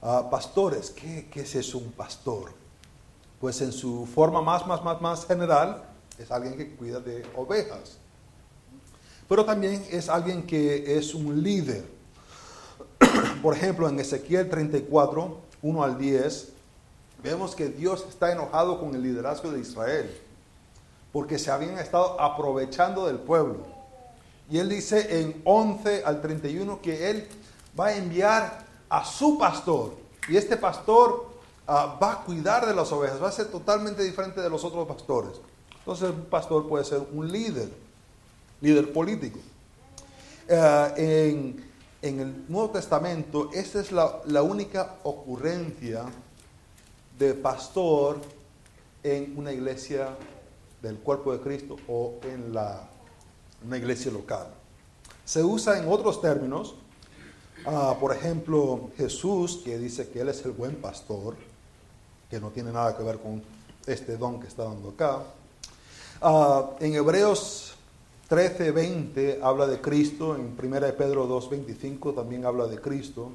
Ah, 0.02 0.28
pastores, 0.30 0.92
¿qué, 0.92 1.28
¿qué 1.32 1.42
es 1.42 1.56
eso 1.56 1.78
un 1.78 1.92
pastor? 1.92 2.54
Pues 3.40 3.62
en 3.62 3.72
su 3.72 4.06
forma 4.06 4.42
más, 4.42 4.66
más, 4.68 4.84
más, 4.84 5.02
más 5.02 5.26
general, 5.26 5.84
es 6.18 6.32
alguien 6.32 6.58
que 6.58 6.76
cuida 6.76 7.00
de 7.00 7.26
ovejas 7.36 7.98
pero 9.28 9.44
también 9.44 9.84
es 9.90 10.10
alguien 10.10 10.44
que 10.44 10.98
es 10.98 11.14
un 11.14 11.42
líder. 11.42 11.86
Por 13.42 13.56
ejemplo, 13.56 13.90
en 13.90 14.00
Ezequiel 14.00 14.50
34, 14.50 15.40
1 15.66 15.84
al 15.84 15.98
10, 15.98 16.50
vemos 17.24 17.56
que 17.56 17.70
Dios 17.70 18.06
está 18.08 18.32
enojado 18.32 18.80
con 18.80 18.94
el 18.94 19.02
liderazgo 19.02 19.52
de 19.52 19.60
Israel, 19.60 20.16
porque 21.12 21.40
se 21.40 21.50
habían 21.50 21.80
estado 21.80 22.22
aprovechando 22.22 23.08
del 23.08 23.18
pueblo. 23.18 23.58
Y 24.50 24.60
él 24.60 24.70
dice 24.70 25.22
en 25.22 25.42
11 25.44 26.04
al 26.06 26.22
31 26.22 26.82
que 26.82 27.10
él 27.10 27.28
va 27.78 27.88
a 27.88 27.96
enviar 27.96 28.66
a 28.90 29.04
su 29.04 29.40
pastor, 29.40 29.96
y 30.30 30.38
este 30.38 30.56
pastor 30.56 31.26
ah, 31.66 31.98
va 32.02 32.12
a 32.12 32.24
cuidar 32.24 32.68
de 32.68 32.76
las 32.76 32.92
ovejas, 32.92 33.22
va 33.22 33.30
a 33.30 33.32
ser 33.32 33.48
totalmente 33.48 34.04
diferente 34.04 34.42
de 34.42 34.50
los 34.50 34.64
otros 34.64 34.88
pastores. 34.88 35.32
Entonces, 35.80 36.12
un 36.12 36.26
pastor 36.26 36.68
puede 36.68 36.86
ser 36.86 37.02
un 37.12 37.32
líder 37.32 37.70
líder 38.62 38.92
político. 38.92 39.40
Eh, 40.48 40.94
en, 40.98 41.65
el 42.06 42.46
Nuevo 42.50 42.70
Testamento, 42.70 43.50
esta 43.52 43.80
es 43.80 43.92
la, 43.92 44.44
única 44.44 44.98
ocurrencia 45.04 46.06
de 47.18 47.34
pastor 47.34 48.22
en 49.02 49.34
una 49.36 49.52
iglesia 49.52 50.16
del 50.84 51.00
cuerpo 51.00 51.34
de 51.34 51.40
Cristo 51.40 51.78
o 51.88 52.20
en 52.22 52.54
la, 52.54 52.88
una 53.66 53.78
iglesia 53.78 54.12
local. 54.12 54.48
Se 55.24 55.44
usa 55.44 55.80
en 55.80 55.92
otros 55.92 56.22
términos, 56.22 56.76
ah, 57.66 57.96
por 58.00 58.16
ejemplo, 58.16 58.92
Jesús, 58.98 59.62
que 59.66 59.80
dice 59.80 60.08
que 60.10 60.22
Él 60.22 60.30
es 60.30 60.46
el 60.46 60.52
buen 60.52 60.76
pastor, 60.76 61.36
que 62.30 62.40
no 62.40 62.52
tiene 62.52 62.72
nada 62.72 62.96
que 62.96 63.02
ver 63.02 63.18
con 63.18 63.42
este 63.88 64.16
don 64.16 64.40
que 64.40 64.48
está 64.48 64.66
dando 64.66 64.90
acá. 64.90 65.24
Ah, 66.22 66.70
en 66.80 66.94
Hebreos 66.94 67.75
13:20 68.30 69.40
habla 69.42 69.68
de 69.68 69.80
Cristo, 69.80 70.36
en 70.36 70.56
1 70.58 70.96
Pedro 70.98 71.28
2:25 71.28 72.14
también 72.14 72.46
habla 72.46 72.68
de 72.68 72.80
Cristo. 72.80 73.32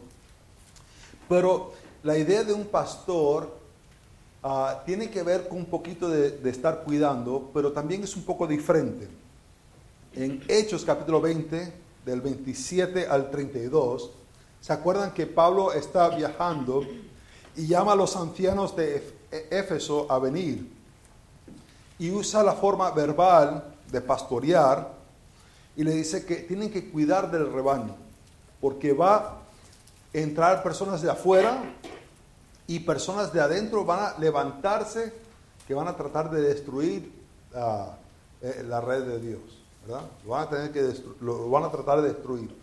Pero 1.28 1.72
la 2.02 2.18
idea 2.18 2.42
de 2.42 2.52
un 2.52 2.64
pastor 2.64 3.56
ah, 4.42 4.82
tiene 4.84 5.10
que 5.10 5.22
ver 5.22 5.48
con 5.48 5.58
un 5.58 5.66
poquito 5.66 6.08
de, 6.08 6.30
de, 6.32 6.50
estar 6.50 6.82
cuidando, 6.82 7.50
pero 7.54 7.72
también 7.72 8.02
es 8.02 8.16
un 8.16 8.24
poco 8.24 8.46
diferente. 8.46 9.08
En 10.14 10.42
Hechos 10.48 10.84
capítulo 10.84 11.20
20, 11.20 11.72
del 12.04 12.20
27 12.20 13.06
al 13.06 13.30
32, 13.30 14.10
¿se 14.60 14.72
acuerdan 14.72 15.12
que 15.12 15.26
Pablo 15.26 15.72
está 15.72 16.08
viajando 16.08 16.84
y 17.56 17.66
llama 17.66 17.92
a 17.92 17.96
los 17.96 18.16
ancianos 18.16 18.74
de 18.74 19.02
Éfeso 19.50 20.10
a 20.10 20.18
venir? 20.18 20.72
Y 21.98 22.10
usa 22.10 22.42
la 22.42 22.54
forma 22.54 22.90
verbal 22.90 23.64
de 23.90 24.00
pastorear 24.00 24.92
y 25.76 25.84
le 25.84 25.92
dice 25.92 26.24
que 26.24 26.36
tienen 26.36 26.70
que 26.70 26.90
cuidar 26.90 27.30
del 27.30 27.52
rebaño, 27.52 27.94
porque 28.60 28.92
va 28.92 29.16
a 29.16 29.36
entrar 30.12 30.62
personas 30.62 31.00
de 31.02 31.10
afuera 31.10 31.62
y 32.66 32.80
personas 32.80 33.32
de 33.32 33.40
adentro 33.40 33.84
van 33.84 34.00
a 34.00 34.18
levantarse 34.18 35.12
que 35.66 35.74
van 35.74 35.88
a 35.88 35.96
tratar 35.96 36.30
de 36.30 36.42
destruir 36.42 37.12
ah, 37.54 37.96
eh, 38.42 38.64
la 38.68 38.80
red 38.80 39.04
de 39.04 39.20
Dios, 39.20 39.40
¿verdad? 39.86 40.02
Lo 40.24 40.30
van 40.30 40.42
a, 40.42 40.50
tener 40.50 40.72
que 40.72 40.92
lo 41.20 41.48
van 41.48 41.64
a 41.64 41.70
tratar 41.70 42.02
de 42.02 42.08
destruir. 42.08 42.54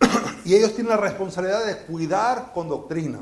y 0.44 0.54
ellos 0.54 0.74
tienen 0.74 0.90
la 0.90 0.98
responsabilidad 0.98 1.64
de 1.66 1.78
cuidar 1.86 2.52
con 2.52 2.68
doctrina. 2.68 3.20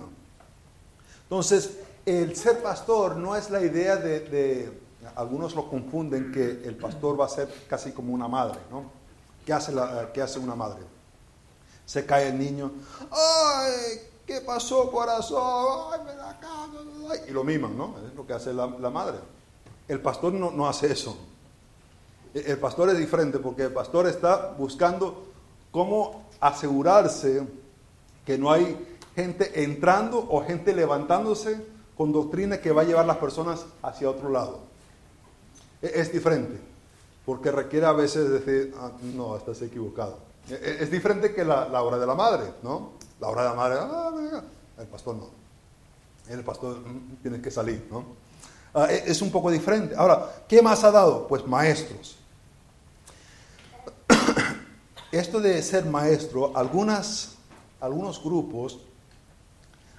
Entonces, 1.23 1.79
el 2.05 2.37
ser 2.37 2.63
pastor 2.63 3.17
no 3.17 3.35
es 3.35 3.51
la 3.51 3.63
idea 3.63 3.97
de 3.97 4.84
algunos 5.17 5.55
lo 5.55 5.69
confunden 5.69 6.33
que 6.33 6.63
el 6.65 6.77
pastor 6.77 7.21
va 7.21 7.27
a 7.27 7.29
ser 7.29 7.49
casi 7.69 7.93
como 7.93 8.13
una 8.13 8.29
madre, 8.29 8.59
¿no? 8.71 8.85
¿Qué 9.45 9.53
hace, 9.53 9.73
la, 9.73 10.11
qué 10.13 10.23
hace 10.23 10.39
una 10.39 10.55
madre? 10.55 10.83
Se 11.85 12.07
cae 12.07 12.29
el 12.29 12.39
niño, 12.39 12.73
¡ay! 13.11 14.01
¿Qué 14.27 14.41
pasó, 14.41 14.91
corazón? 14.91 15.93
¡Ay, 15.93 16.01
me 16.07 16.15
da 16.15 17.27
Y 17.29 17.33
lo 17.33 17.45
miman, 17.45 17.77
¿no? 17.77 17.95
Es 18.09 18.15
lo 18.15 18.27
que 18.27 18.33
hace 18.33 18.55
la, 18.55 18.67
madre. 18.67 19.19
El 19.87 20.01
pastor 20.01 20.33
no, 20.33 20.51
no 20.51 20.67
hace 20.67 20.91
eso. 20.91 21.17
El 22.33 22.59
pastor 22.59 22.89
es 22.89 22.99
diferente 22.99 23.39
porque 23.39 23.65
el 23.65 23.73
pastor 23.73 24.07
está 24.09 24.55
buscando 24.59 25.27
cómo 25.71 26.25
asegurarse 26.41 27.47
que 28.25 28.39
no 28.39 28.51
hay 28.51 28.97
gente 29.15 29.63
entrando 29.63 30.19
o 30.19 30.43
gente 30.45 30.75
levantándose 30.75 31.65
con 31.97 32.13
doctrina 32.13 32.61
que 32.61 32.73
va 32.73 32.83
a 32.83 32.85
llevar 32.85 33.07
las 33.07 33.19
personas 33.19 33.67
hacia 33.83 34.11
otro 34.11 34.31
lado. 34.31 34.74
E, 35.85 36.01
es 36.01 36.13
diferente, 36.13 36.59
porque 37.27 37.53
requiere 37.53 37.87
a 37.87 37.93
veces 37.93 38.31
decir, 38.31 38.75
ah, 38.79 38.91
no, 39.15 39.37
estás 39.37 39.61
equivocado. 39.63 40.19
E, 40.49 40.55
e, 40.55 40.83
es 40.83 40.91
diferente 40.91 41.35
que 41.35 41.45
la, 41.45 41.69
la, 41.69 41.83
hora 41.83 41.99
de 41.99 42.07
la 42.07 42.15
madre, 42.15 42.55
¿no? 42.63 42.93
La 43.21 43.29
hora 43.29 43.43
de 43.43 43.49
la 43.51 43.55
madre, 43.55 43.79
ah, 43.81 44.43
el 44.79 44.87
pastor 44.87 45.17
no. 45.17 45.29
El 46.29 46.43
pastor 46.43 46.79
mm, 46.79 47.17
tiene 47.23 47.41
que 47.41 47.51
salir, 47.51 47.87
¿no? 47.91 48.05
Ah, 48.75 48.89
es 48.91 49.21
un 49.21 49.31
poco 49.31 49.51
diferente. 49.51 49.95
Ahora, 49.95 50.45
¿qué 50.49 50.63
más 50.63 50.83
ha 50.85 50.91
dado? 50.91 51.29
Pues 51.29 51.47
maestros. 51.47 52.17
Esto 55.13 55.41
de 55.41 55.63
ser 55.63 55.85
maestro, 55.85 56.57
algunas, 56.57 57.37
algunos 57.81 58.23
grupos 58.23 58.81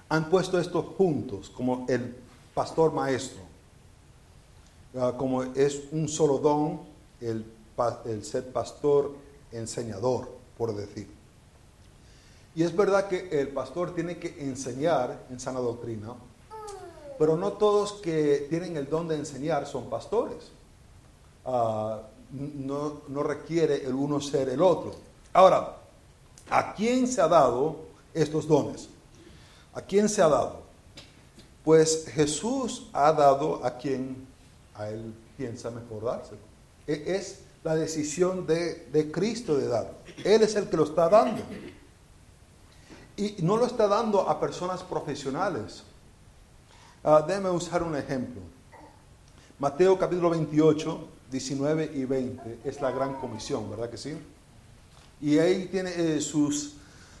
han 0.08 0.28
puesto 0.28 0.60
esto 0.60 0.82
juntos, 0.82 1.50
como 1.50 1.84
el 1.88 2.16
pastor 2.54 2.92
maestro. 2.92 3.40
Ah, 4.98 5.12
como 5.16 5.42
es 5.42 5.82
un 5.92 6.08
solo 6.08 6.38
don 6.38 6.80
el, 7.20 7.44
ser 8.22 8.50
pastor 8.50 9.14
enseñador, 9.52 10.28
por 10.56 10.74
decir. 10.74 11.08
Y 12.54 12.62
es 12.62 12.74
verdad 12.74 13.06
que 13.06 13.28
el 13.38 13.48
pastor 13.48 13.94
tiene 13.94 14.18
que 14.18 14.42
enseñar 14.48 15.26
en 15.28 15.38
sana 15.38 15.60
doctrina, 15.60 16.14
pero 17.18 17.36
no 17.36 17.52
todos 17.52 17.92
que 17.94 18.46
tienen 18.48 18.78
el 18.78 18.88
don 18.88 19.06
de 19.06 19.16
enseñar 19.16 19.66
son 19.66 19.90
pastores. 19.90 20.50
Ah, 21.44 22.00
no, 22.30 23.02
no, 23.08 23.22
requiere 23.22 23.84
el 23.84 23.92
uno 23.92 24.18
ser 24.20 24.48
el 24.48 24.62
otro. 24.62 24.94
Ahora, 25.34 25.76
¿a 26.48 26.74
quién 26.74 27.06
se 27.06 27.20
ha 27.20 27.28
dado 27.28 27.76
estos 28.14 28.48
dones? 28.48 28.88
¿A 29.74 29.82
quién 29.82 30.08
se 30.08 30.22
ha 30.22 30.28
dado? 30.28 30.62
Pues 31.62 32.06
Jesús 32.08 32.88
ha 32.94 33.12
dado 33.12 33.62
a 33.62 33.76
quien 33.76 34.26
a 34.78 34.88
él 34.90 35.14
piensa 35.36 35.70
mejor 35.70 36.04
dárselo. 36.04 36.40
E, 36.86 37.16
es 37.16 37.40
la 37.64 37.74
decisión 37.74 38.46
de, 38.46 38.86
de 38.92 39.10
Cristo 39.10 39.56
de 39.56 39.68
dar. 39.68 39.92
Él 40.24 40.42
es 40.42 40.54
el 40.54 40.68
que 40.68 40.76
lo 40.76 40.84
está 40.84 41.08
dando. 41.08 41.42
Y 43.16 43.36
no 43.42 43.56
lo 43.56 43.66
está 43.66 43.88
dando 43.88 44.28
a 44.28 44.38
personas 44.38 44.82
profesionales. 44.82 45.82
Uh, 47.02 47.26
déjeme 47.26 47.50
usar 47.50 47.82
un 47.82 47.96
ejemplo. 47.96 48.42
Mateo 49.58 49.98
capítulo 49.98 50.30
28, 50.30 51.08
19 51.30 51.92
y 51.94 52.04
20 52.04 52.58
es 52.64 52.80
la 52.80 52.90
gran 52.90 53.14
comisión, 53.14 53.70
¿verdad 53.70 53.88
que 53.88 53.96
sí? 53.96 54.16
Y 55.20 55.38
ahí 55.38 55.66
tiene 55.66 55.92
eh, 55.96 56.20
sus 56.20 56.74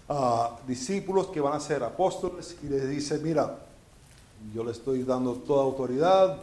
uh, 0.08 0.66
discípulos 0.66 1.28
que 1.28 1.40
van 1.40 1.54
a 1.54 1.60
ser 1.60 1.82
apóstoles 1.82 2.56
y 2.62 2.66
les 2.66 2.88
dice, 2.88 3.18
mira, 3.18 3.58
yo 4.54 4.62
le 4.64 4.72
estoy 4.72 5.02
dando 5.02 5.32
toda 5.32 5.64
autoridad 5.64 6.42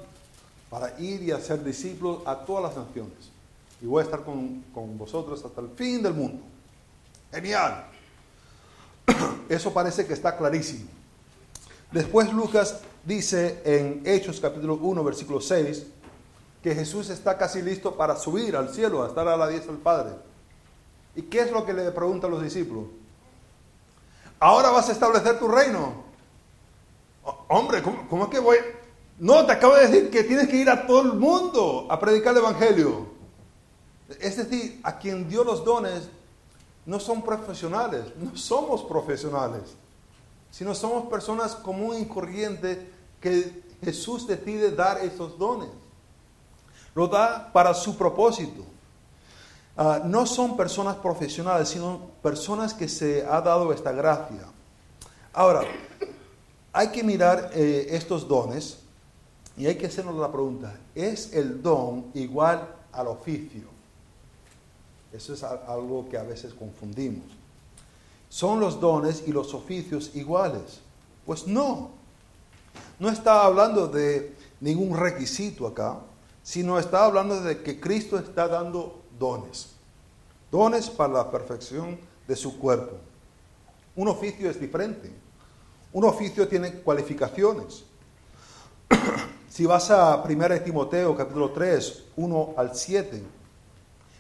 para 0.73 0.99
ir 0.99 1.21
y 1.21 1.29
hacer 1.29 1.63
discípulos 1.63 2.23
a 2.25 2.35
todas 2.35 2.63
las 2.63 2.87
naciones. 2.87 3.29
Y 3.79 3.85
voy 3.85 4.01
a 4.01 4.05
estar 4.05 4.23
con, 4.23 4.63
con 4.73 4.97
vosotros 4.97 5.45
hasta 5.45 5.61
el 5.61 5.69
fin 5.69 6.01
del 6.01 6.15
mundo. 6.15 6.41
Genial. 7.31 7.85
Eso 9.49 9.71
parece 9.71 10.07
que 10.07 10.13
está 10.13 10.35
clarísimo. 10.35 10.89
Después 11.91 12.33
Lucas 12.33 12.79
dice 13.05 13.61
en 13.63 14.01
Hechos 14.03 14.39
capítulo 14.39 14.79
1, 14.81 15.03
versículo 15.03 15.39
6, 15.39 15.85
que 16.63 16.73
Jesús 16.73 17.11
está 17.11 17.37
casi 17.37 17.61
listo 17.61 17.95
para 17.95 18.15
subir 18.15 18.55
al 18.55 18.73
cielo, 18.73 19.03
a 19.03 19.09
estar 19.09 19.27
a 19.27 19.37
la 19.37 19.47
diestra 19.47 19.73
del 19.73 19.81
Padre. 19.81 20.15
¿Y 21.15 21.21
qué 21.21 21.41
es 21.41 21.51
lo 21.51 21.63
que 21.67 21.73
le 21.73 21.91
preguntan 21.91 22.31
los 22.31 22.41
discípulos? 22.41 22.85
Ahora 24.39 24.71
vas 24.71 24.89
a 24.89 24.93
establecer 24.93 25.37
tu 25.37 25.47
reino. 25.47 26.03
Hombre, 27.47 27.83
¿cómo, 27.83 28.09
¿cómo, 28.09 28.23
es 28.23 28.29
que 28.31 28.39
voy? 28.39 28.57
No, 29.19 29.45
te 29.45 29.51
acabo 29.51 29.75
de 29.75 29.87
decir 29.87 30.09
que 30.09 30.23
tienes 30.23 30.47
que 30.47 30.57
ir 30.57 30.69
a 30.69 30.85
todo 30.85 31.01
el 31.01 31.13
mundo 31.13 31.87
a 31.89 31.99
predicar 31.99 32.33
el 32.33 32.39
Evangelio. 32.39 33.07
Es 34.19 34.37
decir, 34.37 34.79
a 34.83 34.97
quien 34.97 35.29
dio 35.29 35.43
los 35.43 35.63
dones 35.63 36.09
no 36.85 36.99
son 36.99 37.21
profesionales, 37.21 38.03
no 38.17 38.35
somos 38.35 38.83
profesionales 38.83 39.75
sino 40.53 40.75
somos 40.75 41.05
personas 41.09 41.55
común 41.55 41.99
y 41.99 42.05
corriente 42.05 42.87
que 43.19 43.63
Jesús 43.83 44.27
decide 44.27 44.69
dar 44.69 44.99
estos 44.99 45.35
dones. 45.39 45.69
Lo 46.93 47.07
da 47.07 47.51
para 47.51 47.73
su 47.73 47.97
propósito. 47.97 48.63
Ah, 49.75 50.01
no 50.05 50.27
son 50.27 50.55
personas 50.55 50.97
profesionales, 50.97 51.69
sino 51.69 52.01
personas 52.21 52.75
que 52.75 52.87
se 52.87 53.25
ha 53.25 53.41
dado 53.41 53.73
esta 53.73 53.91
gracia. 53.93 54.45
Ahora, 55.33 55.63
hay 56.71 56.89
que 56.89 57.03
mirar 57.03 57.49
eh, 57.55 57.87
estos 57.89 58.27
dones 58.27 58.77
y 59.55 59.67
hay 59.67 59.75
que 59.75 59.87
hacernos 59.87 60.15
la 60.15 60.31
pregunta, 60.31 60.75
¿es 60.95 61.33
el 61.33 61.61
don 61.61 62.05
igual 62.13 62.67
al 62.91 63.07
oficio? 63.07 63.61
Eso 65.11 65.33
es 65.33 65.43
algo 65.43 66.09
que 66.09 66.17
a 66.17 66.23
veces 66.23 66.53
confundimos. 66.53 67.25
¿Son 68.29 68.59
los 68.59 68.79
dones 68.79 69.23
y 69.27 69.31
los 69.31 69.53
oficios 69.53 70.15
iguales? 70.15 70.79
Pues 71.23 71.45
no. 71.45 71.91
No 72.97 73.09
está 73.09 73.45
hablando 73.45 73.87
de 73.87 74.33
ningún 74.59 74.97
requisito 74.97 75.67
acá, 75.67 75.99
sino 76.41 76.79
está 76.79 77.05
hablando 77.05 77.41
de 77.41 77.61
que 77.61 77.79
Cristo 77.79 78.17
está 78.17 78.47
dando 78.47 79.03
dones. 79.19 79.69
Dones 80.51 80.89
para 80.89 81.13
la 81.13 81.31
perfección 81.31 81.99
de 82.27 82.35
su 82.35 82.57
cuerpo. 82.57 82.97
Un 83.95 84.07
oficio 84.07 84.49
es 84.49 84.59
diferente. 84.59 85.11
Un 85.91 86.05
oficio 86.05 86.47
tiene 86.47 86.73
cualificaciones. 86.79 87.83
Si 89.53 89.67
vas 89.67 89.91
a 89.91 90.23
1 90.27 90.61
Timoteo 90.61 91.15
capítulo 91.15 91.51
3, 91.51 92.05
1 92.15 92.53
al 92.57 92.75
7, 92.75 93.21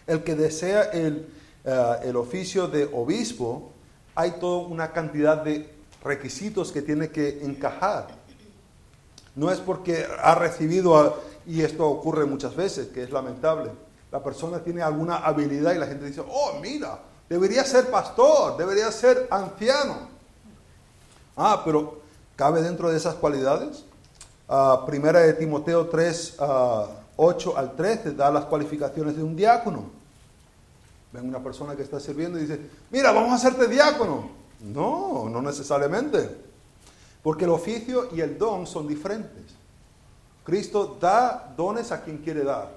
el 0.05 0.23
que 0.23 0.35
desea 0.35 0.83
el, 0.91 1.27
eh, 1.63 1.95
el 2.03 2.15
oficio 2.17 2.67
de 2.67 2.85
obispo 2.93 3.71
hay 4.13 4.33
toda 4.33 4.67
una 4.67 4.91
cantidad 4.91 5.43
de 5.43 5.73
requisitos 6.03 6.71
que 6.71 6.83
tiene 6.83 7.09
que 7.09 7.43
encajar. 7.43 8.09
No 9.33 9.49
es 9.49 9.57
porque 9.57 10.05
ha 10.21 10.35
recibido, 10.35 11.23
y 11.47 11.61
esto 11.61 11.89
ocurre 11.89 12.25
muchas 12.25 12.55
veces, 12.55 12.89
que 12.89 13.01
es 13.01 13.09
lamentable, 13.09 13.71
la 14.11 14.21
persona 14.21 14.59
tiene 14.59 14.83
alguna 14.83 15.15
habilidad 15.15 15.73
y 15.73 15.79
la 15.79 15.87
gente 15.87 16.05
dice, 16.05 16.21
oh, 16.21 16.59
mira, 16.61 16.99
debería 17.27 17.65
ser 17.65 17.89
pastor, 17.89 18.55
debería 18.55 18.91
ser 18.91 19.27
anciano. 19.31 20.09
Ah, 21.35 21.63
pero 21.65 22.01
¿cabe 22.35 22.61
dentro 22.61 22.91
de 22.91 22.97
esas 22.97 23.15
cualidades? 23.15 23.83
Ah, 24.47 24.83
primera 24.85 25.21
de 25.21 25.33
Timoteo 25.33 25.87
3, 25.87 26.37
8 26.37 27.53
ah, 27.55 27.59
al 27.59 27.75
13 27.75 28.11
da 28.11 28.29
las 28.29 28.45
cualificaciones 28.45 29.15
de 29.15 29.23
un 29.23 29.35
diácono. 29.35 29.85
Ven 31.11 31.27
una 31.27 31.39
persona 31.39 31.75
que 31.75 31.83
está 31.83 31.99
sirviendo 31.99 32.37
y 32.37 32.41
dice, 32.41 32.59
mira, 32.91 33.11
vamos 33.11 33.31
a 33.31 33.35
hacerte 33.35 33.67
diácono. 33.67 34.29
No, 34.61 35.29
no 35.29 35.41
necesariamente. 35.41 36.29
Porque 37.21 37.45
el 37.45 37.51
oficio 37.51 38.09
y 38.13 38.21
el 38.21 38.37
don 38.37 38.67
son 38.67 38.87
diferentes. 38.87 39.43
Cristo 40.43 40.97
da 40.99 41.53
dones 41.55 41.91
a 41.91 42.03
quien 42.03 42.17
quiere 42.17 42.43
dar. 42.43 42.71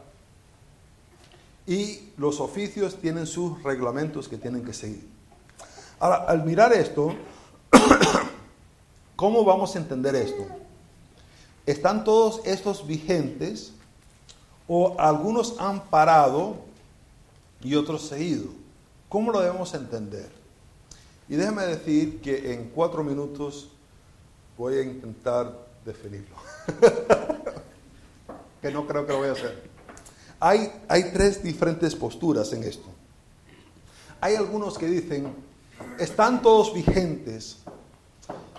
Y 1.67 2.11
los 2.17 2.41
oficios 2.41 2.97
tienen 2.97 3.27
sus 3.27 3.61
reglamentos 3.65 4.29
que 4.29 4.37
tienen 4.37 4.65
que 4.65 4.73
seguir. 4.73 5.09
Ahora, 5.99 6.25
al 6.29 6.45
mirar 6.45 6.73
esto, 6.73 7.13
¿cómo 9.17 9.45
vamos 9.45 9.75
a 9.75 9.79
entender 9.79 10.15
esto? 10.15 10.47
¿Están 11.67 12.05
todos 12.05 12.41
estos 12.45 12.87
vigentes 12.87 13.73
o 14.69 14.99
algunos 14.99 15.57
han 15.59 15.85
parado 15.89 16.57
y 17.63 17.75
otros 17.75 18.03
seguido. 18.03 18.47
¿Cómo 19.09 19.31
lo 19.31 19.41
debemos 19.41 19.73
entender? 19.75 20.31
Y 21.29 21.37
déjeme 21.37 21.67
decir 21.67 22.21
que 22.21 22.53
en 22.53 22.71
cuatro 22.71 23.03
minutos 23.03 23.69
voy 24.57 24.77
a 24.77 24.83
intentar 24.83 25.67
definirlo. 25.85 26.37
que 28.63 28.71
no 28.71 28.87
creo 28.87 29.07
que 29.07 29.13
lo 29.13 29.19
voy 29.19 29.29
a 29.29 29.33
hacer. 29.33 29.69
Hay, 30.39 30.73
hay 30.89 31.13
tres 31.13 31.43
diferentes 31.43 31.95
posturas 31.95 32.53
en 32.53 32.65
esto. 32.65 32.87
Hay 34.21 34.35
algunos 34.35 34.79
que 34.79 34.87
dicen, 34.87 35.35
están 35.99 36.43
todos 36.43 36.75
vigentes. 36.75 37.59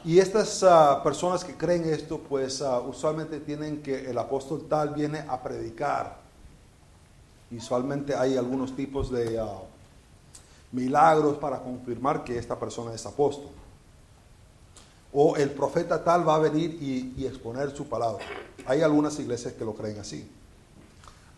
Y 0.08 0.20
estas 0.20 0.64
ah, 0.64 1.01
personas 1.03 1.43
que 1.43 1.55
creen 1.55 1.84
esto, 1.84 2.18
pues 2.18 2.62
ah, 2.62 2.80
usualmente 2.80 3.41
tienen 3.41 3.84
que 3.84 4.10
el 4.10 4.18
apóstol 4.18 4.66
tal 4.68 4.95
viene 4.95 5.20
a 5.28 5.43
predicar 5.43 6.26
Usualmente 7.51 8.14
hay 8.14 8.36
algunos 8.36 8.76
tipos 8.76 9.12
de 9.12 9.38
ah, 9.38 9.60
milagros 10.72 11.38
para 11.38 11.60
confirmar 11.60 12.24
que 12.24 12.38
esta 12.38 12.58
persona 12.58 12.93
es 12.93 13.05
apóstol. 13.05 13.51
O 15.14 15.36
el 15.36 15.51
profeta 15.51 16.01
tal 16.03 16.28
va 16.28 16.36
a 16.36 16.39
venir 16.39 16.78
y, 16.82 17.26
exponer 17.26 17.72
su 17.72 17.88
palabra. 17.88 18.24
Hay 18.66 18.82
algunas 18.82 19.18
iglesias 19.20 19.53
que 19.53 19.66
lo 19.66 19.74
creen 19.74 19.99
así. 19.99 20.30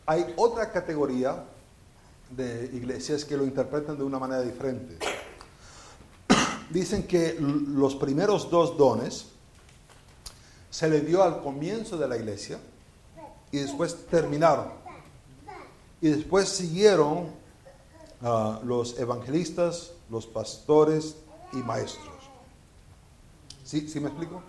Hay 0.06 0.32
otra 0.36 0.72
categoría 0.72 1.44
de 2.30 2.70
iglesias 2.74 3.26
que 3.26 3.36
lo 3.36 3.46
interpretan 3.46 3.98
de 3.98 4.04
una 4.04 4.20
manera 4.20 4.42
diferente. 4.42 4.98
Dicen 6.70 7.04
que 7.04 7.36
los 7.40 7.96
primeros 7.96 8.50
dos 8.50 8.78
dones 8.78 9.28
se 10.70 10.90
le 10.90 11.02
dio 11.02 11.24
al 11.24 11.42
comienzo 11.42 11.98
de 11.98 12.08
la 12.08 12.18
iglesia 12.18 12.60
y 13.52 13.58
después 13.58 14.06
terminaron. 14.08 14.68
y 16.02 16.10
después 16.10 16.48
siguieron 16.48 17.28
ah, 18.22 18.62
los 18.64 18.98
evangelistas, 19.00 19.92
los 20.10 20.26
pastores 20.26 21.16
y 21.52 21.58
maestros. 21.58 22.16
¿Sí, 23.66 23.88
¿Sí 23.90 24.00
me 24.00 24.08
explico? 24.08 24.42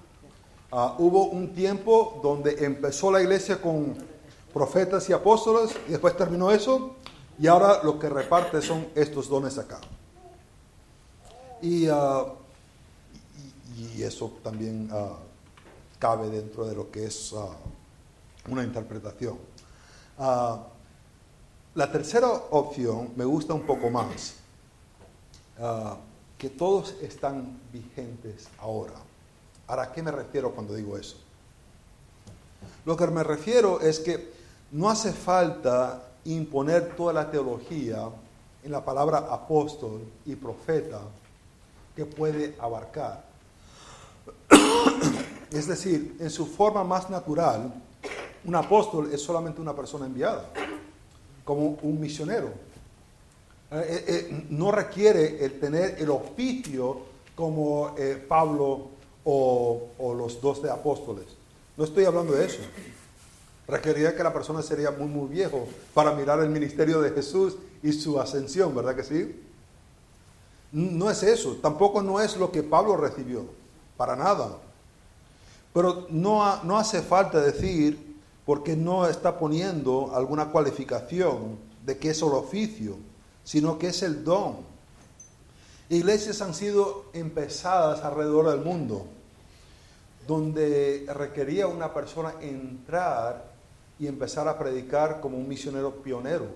Ah, 0.70 0.94
hubo 0.98 1.24
un 1.24 1.52
tiempo 1.52 2.20
donde 2.22 2.64
empezó 2.64 3.10
la 3.10 3.20
iglesia 3.20 3.60
con 3.60 3.96
profetas 4.52 5.08
y 5.08 5.12
apóstoles 5.12 5.74
y 5.88 5.92
después 5.92 6.16
terminó 6.16 6.50
eso 6.50 6.94
y 7.38 7.46
ahora 7.46 7.82
lo 7.82 7.98
que 7.98 8.08
reparte 8.08 8.62
son 8.62 8.86
estos 8.94 9.28
dones 9.28 9.58
acá. 9.58 9.80
Y, 11.62 11.88
ah, 11.88 12.24
y, 13.76 14.02
eso 14.02 14.32
también 14.42 14.88
ah, 14.92 15.16
cabe 15.98 16.30
dentro 16.30 16.66
de 16.66 16.74
lo 16.74 16.90
que 16.90 17.04
es 17.04 17.34
una 18.48 18.64
interpretación. 18.64 19.38
la 20.16 21.92
tercera 21.92 22.28
opción 22.50 23.10
me 23.16 23.24
gusta 23.24 23.52
un 23.54 23.66
poco 23.66 23.90
más, 23.90 24.34
que 26.38 26.48
todos 26.48 26.94
están 27.02 27.60
vigentes 27.72 28.48
ahora. 28.58 28.94
Ahora, 29.66 29.82
¿a 29.84 29.92
qué 29.92 30.02
me 30.02 30.10
refiero 30.10 30.52
cuando 30.52 30.74
digo 30.74 30.96
eso? 30.96 31.16
Lo 32.86 32.96
que 32.96 33.06
me 33.08 33.22
refiero 33.22 33.80
es 33.80 34.00
que 34.00 34.32
no 34.72 34.88
hace 34.88 35.12
falta 35.12 36.02
imponer 36.24 36.96
toda 36.96 37.12
la 37.12 37.30
teología 37.30 38.08
en 38.62 38.72
la 38.72 38.84
palabra 38.84 39.18
apóstol 39.30 40.02
y 40.24 40.34
profeta 40.34 41.00
que 41.94 42.04
puede 42.04 42.56
abarcar. 42.58 43.24
Es 45.50 45.66
decir, 45.66 46.16
en 46.20 46.30
su 46.30 46.46
forma 46.46 46.84
más 46.84 47.10
natural, 47.10 47.74
un 48.44 48.54
apóstol 48.54 49.10
es 49.12 49.20
solamente 49.20 49.60
una 49.60 49.74
persona 49.74 50.06
enviada, 50.06 50.48
como 51.44 51.76
un 51.82 52.00
misionero. 52.00 52.52
Eh, 53.72 53.76
eh, 53.76 54.04
eh, 54.08 54.46
no 54.50 54.70
requiere 54.72 55.44
el 55.44 55.60
tener 55.60 55.96
el 55.98 56.10
oficio 56.10 56.98
como 57.34 57.94
Pablo 58.28 58.88
o, 59.24 60.14
los 60.16 60.40
doce 60.40 60.68
apóstoles. 60.70 61.26
No 61.76 61.84
estoy 61.84 62.04
hablando 62.04 62.32
de 62.32 62.46
eso. 62.46 62.60
Requeriría 63.66 64.16
que 64.16 64.22
la 64.22 64.32
persona 64.32 64.62
sería 64.62 64.90
muy, 64.90 65.06
muy 65.06 65.28
viejo 65.28 65.66
para 65.94 66.12
mirar 66.12 66.40
el 66.40 66.50
ministerio 66.50 67.00
de 67.00 67.10
Jesús 67.10 67.56
y 67.82 67.92
su 67.92 68.20
ascensión, 68.20 68.74
¿verdad 68.74 68.96
que 68.96 69.04
sí? 69.04 69.40
No 70.72 71.10
es 71.10 71.22
eso, 71.22 71.56
tampoco 71.60 72.02
no 72.02 72.20
es 72.20 72.36
lo 72.36 72.52
que 72.52 72.62
Pablo 72.62 72.96
recibió, 72.96 73.44
para 73.96 74.14
nada. 74.14 74.58
Pero 75.72 76.06
no, 76.10 76.62
no 76.62 76.78
hace 76.78 77.02
falta 77.02 77.40
decir, 77.40 78.16
porque 78.46 78.76
no 78.76 79.06
está 79.06 79.38
poniendo 79.38 80.14
alguna 80.14 80.50
cualificación 80.50 81.58
de 81.84 81.98
que 81.98 82.10
es 82.10 82.22
el 82.22 82.28
oficio, 82.28 82.96
sino 83.44 83.78
que 83.78 83.88
es 83.88 84.02
el 84.02 84.24
don. 84.24 84.58
Iglesias 85.88 86.40
han 86.40 86.54
sido 86.54 87.06
empezadas 87.12 88.04
alrededor 88.04 88.50
del 88.50 88.60
mundo, 88.64 89.06
donde 90.26 91.06
requería 91.12 91.66
una 91.66 91.92
persona 91.92 92.34
entrar 92.40 93.50
y 93.98 94.06
empezar 94.06 94.46
a 94.46 94.58
predicar 94.58 95.20
como 95.20 95.36
un 95.36 95.48
misionero 95.48 95.96
pionero. 95.96 96.46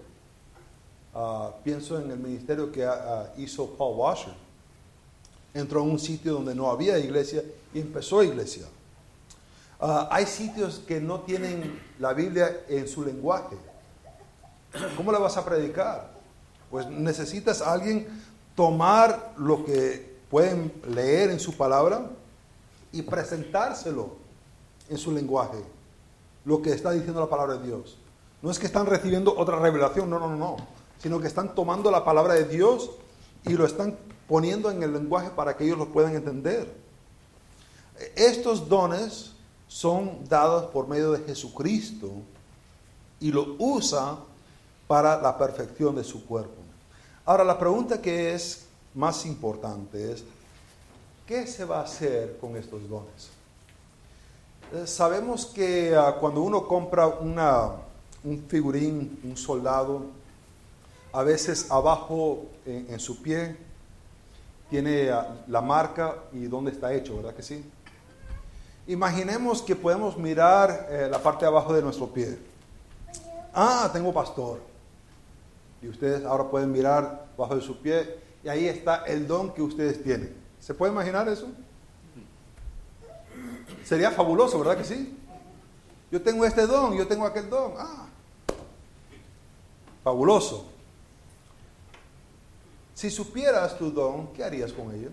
Ah, 1.15 1.53
pienso 1.62 2.01
en 2.01 2.11
el 2.11 2.19
ministerio 2.19 2.73
que 2.73 2.85
ah, 2.85 3.33
hizo 3.37 3.71
Paul 3.71 3.97
Washer. 3.97 4.35
Entró 5.53 5.83
en 5.83 5.91
un 5.91 5.99
sitio 5.99 6.33
donde 6.33 6.55
no 6.55 6.69
había 6.69 6.99
iglesia 6.99 7.43
y 7.73 7.81
empezó 7.81 8.23
iglesia. 8.23 8.67
Ah, 9.81 10.09
hay 10.11 10.27
sitios 10.27 10.81
que 10.87 11.01
no 11.01 11.21
tienen 11.21 11.81
la 12.01 12.12
Biblia 12.12 12.65
en 12.69 12.89
su 12.89 13.05
lenguaje. 13.05 13.57
¿Cómo 14.97 15.12
la 15.12 15.19
vas 15.19 15.37
a 15.37 15.45
predicar? 15.45 16.11
Pues 16.69 16.89
necesitas 16.89 17.62
a 17.62 17.73
alguien 17.73 18.09
tomar 18.57 19.35
lo 19.37 19.65
que 19.65 20.15
pueden 20.29 20.73
leer 20.89 21.31
en 21.31 21.39
su 21.39 21.57
palabra 21.57 22.11
y 22.91 23.03
presentárselo 23.03 24.17
en 24.89 24.99
su 24.99 25.12
lenguaje, 25.12 25.59
lo 26.45 26.61
que 26.61 26.73
está 26.73 26.91
diciendo 26.91 27.21
la 27.21 27.31
palabra 27.31 27.55
de 27.59 27.67
Dios. 27.67 27.99
No 28.43 28.51
es 28.51 28.59
que 28.59 28.67
están 28.67 28.87
recibiendo 28.87 29.37
otra 29.37 29.61
revelación, 29.61 30.11
no, 30.11 30.19
no, 30.19 30.29
no, 30.29 30.37
no, 30.37 30.57
sino 31.05 31.21
que 31.21 31.27
están 31.27 31.55
tomando 31.55 31.91
la 31.91 32.03
palabra 32.03 32.33
de 32.33 32.47
Dios 32.47 32.91
y 33.45 33.51
lo 33.51 33.67
están 33.67 33.95
poniendo 34.27 34.71
en 34.71 34.83
el 34.83 34.91
lenguaje 34.91 35.29
para 35.29 35.55
que 35.55 35.65
ellos 35.65 35.77
lo 35.77 35.93
puedan 35.93 36.17
entender. 36.17 36.75
Estos 38.17 38.71
dones 38.71 39.33
son 39.69 40.27
dados 40.27 40.71
por 40.71 40.89
medio 40.89 41.13
de 41.13 41.23
Jesucristo 41.25 42.11
y 43.21 43.31
lo 43.33 43.55
usa 43.59 44.17
para 44.87 45.21
la 45.21 45.37
perfección 45.37 45.95
de 45.95 46.05
su 46.05 46.25
cuerpo. 46.25 46.63
Ahora, 47.27 47.45
la 47.45 47.59
pregunta 47.59 48.01
que 48.01 48.33
es 48.33 48.65
más 48.95 49.27
importante 49.27 50.11
es, 50.11 50.25
¿qué 51.27 51.47
se 51.47 51.67
va 51.67 51.81
a 51.81 51.85
hacer 51.85 52.39
con 52.41 52.57
estos 52.57 52.89
dones? 52.89 53.29
Eh, 54.73 54.87
sabemos 54.87 55.45
que 55.45 55.95
ah, 55.95 56.17
cuando 56.19 56.41
uno 56.41 56.67
compra 56.67 57.07
una, 57.09 57.73
un 58.25 58.43
figurín, 58.49 59.21
un 59.23 59.37
soldado, 59.37 60.24
a 61.15 61.23
veces 61.23 61.71
abajo 61.71 62.47
en, 62.67 62.99
su 62.99 63.23
pie 63.23 63.57
tiene 64.69 65.11
ah, 65.11 65.45
la 65.47 65.61
marca 65.61 66.17
y 66.33 66.47
dónde 66.47 66.73
está 66.73 66.93
hecho, 66.93 67.17
¿verdad 67.17 67.35
que 67.35 67.43
sí? 67.43 67.65
Imaginemos 68.89 69.62
que 69.62 69.77
podemos 69.77 70.19
mirar 70.19 70.89
eh, 70.91 71.09
la 71.09 71.21
parte 71.21 71.45
de 71.45 71.51
abajo 71.51 71.73
de 71.73 71.83
nuestro 71.83 72.09
pie. 72.09 72.37
Ah, 73.55 73.89
tengo 73.93 74.12
pastor 74.12 74.61
y 75.81 75.89
ustedes 75.89 76.25
ahora 76.25 76.51
pueden 76.51 76.73
mirar 76.73 77.27
bajo 77.39 77.55
de 77.55 77.62
su 77.62 77.81
pie 77.81 78.19
y 78.43 78.49
ahí 78.49 78.67
está 78.67 79.05
el 79.05 79.29
don 79.29 79.55
que 79.55 79.62
ustedes 79.62 80.03
tienen. 80.03 80.35
¿Se 80.59 80.75
puede 80.75 80.93
imaginar 80.93 81.29
eso? 81.29 81.47
Sería 83.85 84.11
fabuloso, 84.11 84.59
¿verdad 84.59 84.77
que 84.79 84.85
sí? 84.85 85.17
Yo 86.11 86.21
tengo 86.21 86.45
este 86.45 86.67
don, 86.67 86.97
yo 86.97 87.07
tengo 87.07 87.25
aquel 87.25 87.49
don. 87.49 87.75
Ah, 87.79 88.07
fabuloso. 90.03 90.74
Si 93.05 93.11
supieras 93.11 93.77
tu 93.77 93.91
don, 93.91 94.29
¿qué 94.29 94.43
harías 94.43 94.73
con 94.73 94.91
ello? 94.95 95.11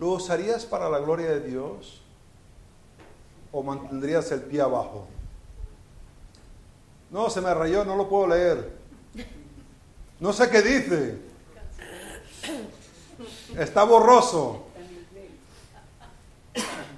¿Lo 0.00 0.08
usarías 0.08 0.66
para 0.66 0.90
la 0.90 0.98
gloria 0.98 1.28
de 1.28 1.38
Dios 1.38 2.02
o 3.52 3.62
mantendrías 3.62 4.32
el 4.32 4.40
pie 4.40 4.60
abajo? 4.60 5.06
No, 7.12 7.30
se 7.30 7.40
me 7.40 7.54
rayó, 7.54 7.84
no 7.84 7.94
lo 7.94 8.08
puedo 8.08 8.26
leer. 8.26 8.72
No 10.18 10.32
sé 10.32 10.50
qué 10.50 10.60
dice. 10.60 11.18
Está 13.56 13.84
borroso. 13.84 14.64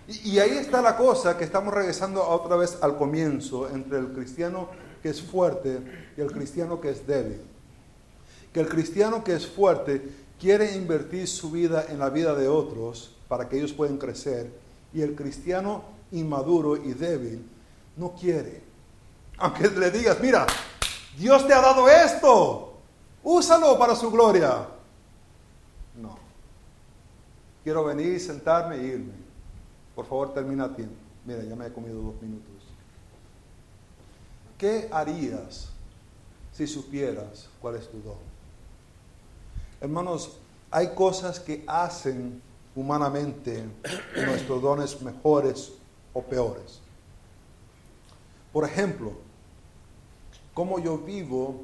Y, 0.06 0.38
ahí 0.38 0.52
está 0.52 0.80
la 0.80 0.96
cosa 0.96 1.36
que 1.36 1.44
estamos 1.44 1.74
regresando 1.74 2.26
otra 2.26 2.56
vez 2.56 2.78
al 2.80 2.96
comienzo 2.96 3.68
entre 3.68 3.98
el 3.98 4.14
cristiano 4.14 4.70
que 5.02 5.10
es 5.10 5.20
fuerte 5.20 6.12
y 6.16 6.20
el 6.22 6.32
cristiano 6.32 6.80
que 6.80 6.88
es 6.92 7.06
débil. 7.06 7.47
Que 8.52 8.60
el 8.60 8.68
cristiano 8.68 9.22
que 9.24 9.34
es 9.34 9.46
fuerte 9.46 10.08
quiere 10.40 10.74
invertir 10.76 11.26
su 11.26 11.50
vida 11.50 11.86
en 11.88 11.98
la 11.98 12.10
vida 12.10 12.34
de 12.34 12.48
otros 12.48 13.14
para 13.28 13.48
que 13.48 13.58
ellos 13.58 13.72
puedan 13.72 13.98
crecer 13.98 14.50
y 14.92 15.02
el 15.02 15.14
cristiano 15.14 15.82
inmaduro 16.12 16.76
y 16.76 16.92
débil 16.94 17.44
no 17.96 18.14
quiere. 18.14 18.62
Aunque 19.38 19.68
le 19.68 19.90
digas, 19.90 20.18
mira, 20.20 20.46
Dios 21.16 21.46
te 21.46 21.52
ha 21.52 21.60
dado 21.60 21.88
esto, 21.88 22.78
úsalo 23.22 23.78
para 23.78 23.94
su 23.94 24.10
gloria. 24.10 24.66
No. 25.96 26.16
Quiero 27.62 27.84
venir, 27.84 28.20
sentarme 28.20 28.76
e 28.76 28.84
irme. 28.84 29.12
Por 29.94 30.06
favor, 30.06 30.32
termina 30.32 30.64
a 30.64 30.74
tiempo. 30.74 30.94
Mira, 31.24 31.42
ya 31.42 31.54
me 31.54 31.66
he 31.66 31.72
comido 31.72 32.00
dos 32.00 32.22
minutos. 32.22 32.54
¿Qué 34.56 34.88
harías 34.90 35.68
si 36.52 36.66
supieras 36.66 37.48
cuál 37.60 37.76
es 37.76 37.88
tu 37.88 38.00
don? 38.02 38.27
Hermanos, 39.80 40.38
hay 40.70 40.88
cosas 40.94 41.38
que 41.38 41.64
hacen 41.66 42.42
humanamente 42.74 43.64
nuestros 44.14 44.60
dones 44.60 45.00
mejores 45.02 45.72
o 46.12 46.22
peores. 46.22 46.80
Por 48.52 48.64
ejemplo, 48.64 49.12
cómo 50.54 50.78
yo 50.78 50.98
vivo 50.98 51.62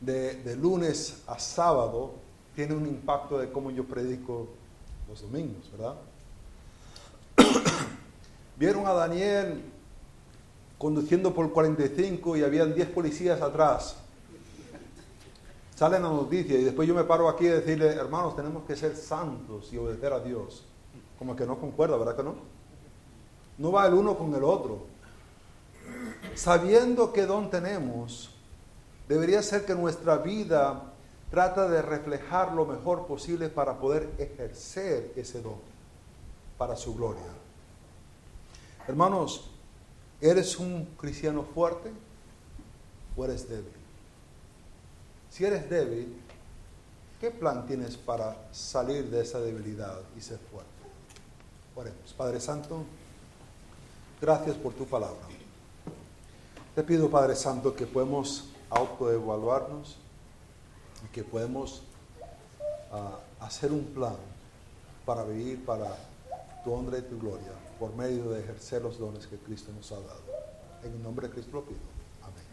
de, 0.00 0.56
lunes 0.56 1.22
a 1.26 1.38
sábado 1.38 2.14
tiene 2.54 2.74
un 2.74 2.86
impacto 2.86 3.38
de 3.38 3.50
cómo 3.50 3.70
yo 3.70 3.84
predico 3.84 4.48
los 5.08 5.22
domingos, 5.22 5.70
¿verdad? 5.72 5.94
Vieron 8.58 8.86
a 8.86 8.92
Daniel 8.92 9.62
conduciendo 10.76 11.32
por 11.32 11.46
el 11.46 11.52
45 11.52 12.36
y 12.36 12.42
habían 12.42 12.74
10 12.74 12.88
policías 12.88 13.40
atrás. 13.40 13.96
Salen 15.82 16.04
las 16.04 16.12
noticias 16.12 16.60
y 16.60 16.62
después 16.62 16.86
yo 16.86 16.94
me 16.94 17.02
paro 17.02 17.28
aquí 17.28 17.48
a 17.48 17.54
decirle, 17.54 17.88
hermanos, 17.88 18.36
tenemos 18.36 18.62
que 18.62 18.76
ser 18.76 18.94
santos 18.94 19.72
y 19.72 19.78
obedecer 19.78 20.12
a 20.12 20.20
Dios. 20.20 20.64
Como 21.18 21.34
que 21.34 21.44
no 21.44 21.58
concuerda, 21.58 21.96
¿verdad 21.96 22.14
que 22.14 22.22
no? 22.22 22.36
No 23.58 23.72
va 23.72 23.88
el 23.88 23.94
uno 23.94 24.16
con 24.16 24.32
el 24.32 24.44
otro. 24.44 24.86
sabiendo 26.36 27.12
qué 27.12 27.26
don 27.26 27.50
tenemos, 27.50 28.30
debería 29.08 29.42
ser 29.42 29.66
que 29.66 29.74
nuestra 29.74 30.18
vida 30.18 30.92
trata 31.32 31.66
de 31.66 31.82
reflejar 31.82 32.52
lo 32.52 32.64
mejor 32.64 33.08
posible 33.08 33.48
para 33.48 33.80
poder 33.80 34.08
ejercer 34.18 35.12
ese 35.16 35.42
don 35.42 35.58
para 36.58 36.76
su 36.76 36.94
gloria. 36.94 37.26
Hermanos, 38.86 39.50
¿eres 40.20 40.60
un 40.60 40.84
cristiano 40.96 41.42
fuerte 41.42 41.90
o 43.16 43.24
eres 43.24 43.48
débil? 43.48 43.81
Si 45.32 45.46
eres 45.46 45.70
débil, 45.70 46.14
¿qué 47.18 47.30
plan 47.30 47.66
tienes 47.66 47.96
para 47.96 48.36
salir 48.52 49.08
de 49.08 49.22
esa 49.22 49.40
debilidad 49.40 49.98
y 50.14 50.20
ser 50.20 50.38
fuerte? 50.38 50.70
Oremos. 51.74 52.12
Padre 52.14 52.38
Santo, 52.38 52.84
gracias 54.20 54.56
por 54.56 54.74
tu 54.74 54.84
palabra. 54.84 55.26
Te 56.74 56.82
pido, 56.82 57.08
Padre 57.10 57.34
Santo, 57.34 57.74
que 57.74 57.86
podemos 57.86 58.50
autoevaluarnos 58.68 59.96
y 61.02 61.08
que 61.08 61.24
podemos 61.24 61.82
ah, 62.92 63.18
hacer 63.40 63.72
un 63.72 63.86
plan 63.86 64.16
para 65.06 65.24
vivir 65.24 65.64
para 65.64 65.96
tu 66.62 66.74
honra 66.74 66.98
y 66.98 67.02
tu 67.02 67.18
gloria 67.18 67.52
por 67.78 67.94
medio 67.94 68.28
de 68.32 68.40
ejercer 68.40 68.82
los 68.82 68.98
dones 68.98 69.26
que 69.26 69.38
Cristo 69.38 69.72
nos 69.74 69.92
ha 69.92 69.98
dado. 69.98 70.20
En 70.84 70.92
el 70.92 71.02
nombre 71.02 71.28
de 71.28 71.32
Cristo 71.32 71.52
lo 71.52 71.64
pido. 71.64 71.80
Amén. 72.20 72.52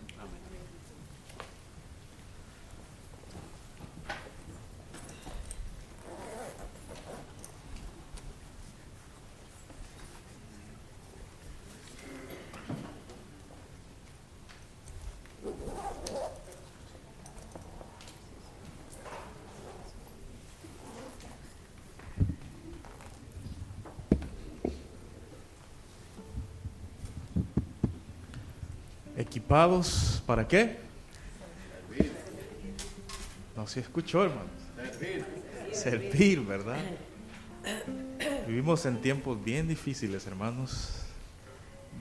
¿Equipados 29.29 30.23
para 30.25 30.47
qué? 30.47 30.77
No 33.55 33.67
se 33.67 33.79
escuchó, 33.79 34.23
hermanos. 34.23 34.49
Servir. 34.75 35.25
Servir, 35.71 36.39
¿verdad? 36.41 36.79
Vivimos 38.47 38.87
en 38.87 38.99
tiempos 38.99 39.43
bien 39.43 39.67
difíciles, 39.67 40.25
hermanos, 40.25 41.03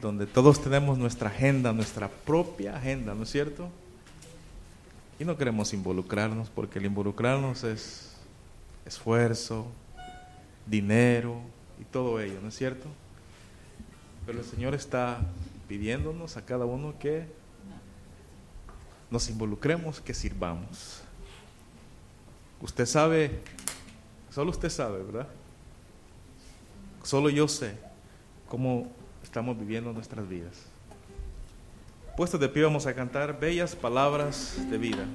donde 0.01 0.27
todos 0.27 0.63
tenemos 0.63 0.97
nuestra 0.97 1.29
agenda, 1.29 1.71
nuestra 1.75 2.09
propia 2.09 2.79
agenda, 2.79 3.15
¿no 3.15 3.25
es 3.25 3.31
cierto? 3.31 3.69
Y 5.21 5.27
no 5.27 5.37
queremos 5.37 5.75
involucrarnos 5.75 6.49
porque 6.49 6.79
el 6.79 6.87
involucrarnos 6.87 7.63
es 7.63 8.15
esfuerzo, 8.87 9.67
dinero 10.65 11.43
y 11.79 11.85
todo 11.85 12.21
ello, 12.21 12.41
¿no 12.41 12.49
es 12.49 12.57
cierto? 12.57 12.89
Pero 14.25 14.39
el 14.39 14.47
Señor 14.47 14.75
está 14.75 15.21
pidiéndonos 15.69 16.37
a 16.37 16.45
cada 16.45 16.65
uno 16.65 16.99
que 16.99 17.27
nos 19.11 19.29
involucremos, 19.29 20.01
que 20.01 20.15
sirvamos. 20.15 21.03
Usted 22.61 22.87
sabe, 22.87 23.41
solo 24.31 24.51
usted 24.51 24.71
sabe, 24.71 25.03
¿verdad? 25.03 25.29
Solo 27.03 27.31
yo 27.31 27.47
sé 27.47 27.75
cómo 28.49 28.91
estamos 29.23 29.59
viviendo 29.59 29.93
nuestras 29.93 30.29
vidas. 30.29 30.55
Puestos 32.17 32.41
de 32.41 32.49
pie 32.49 32.65
vamos 32.65 32.87
a 32.87 32.95
cantar 32.95 33.39
bellas 33.39 33.77
palabras 33.77 34.59
de 34.71 34.79
vida. 34.79 35.07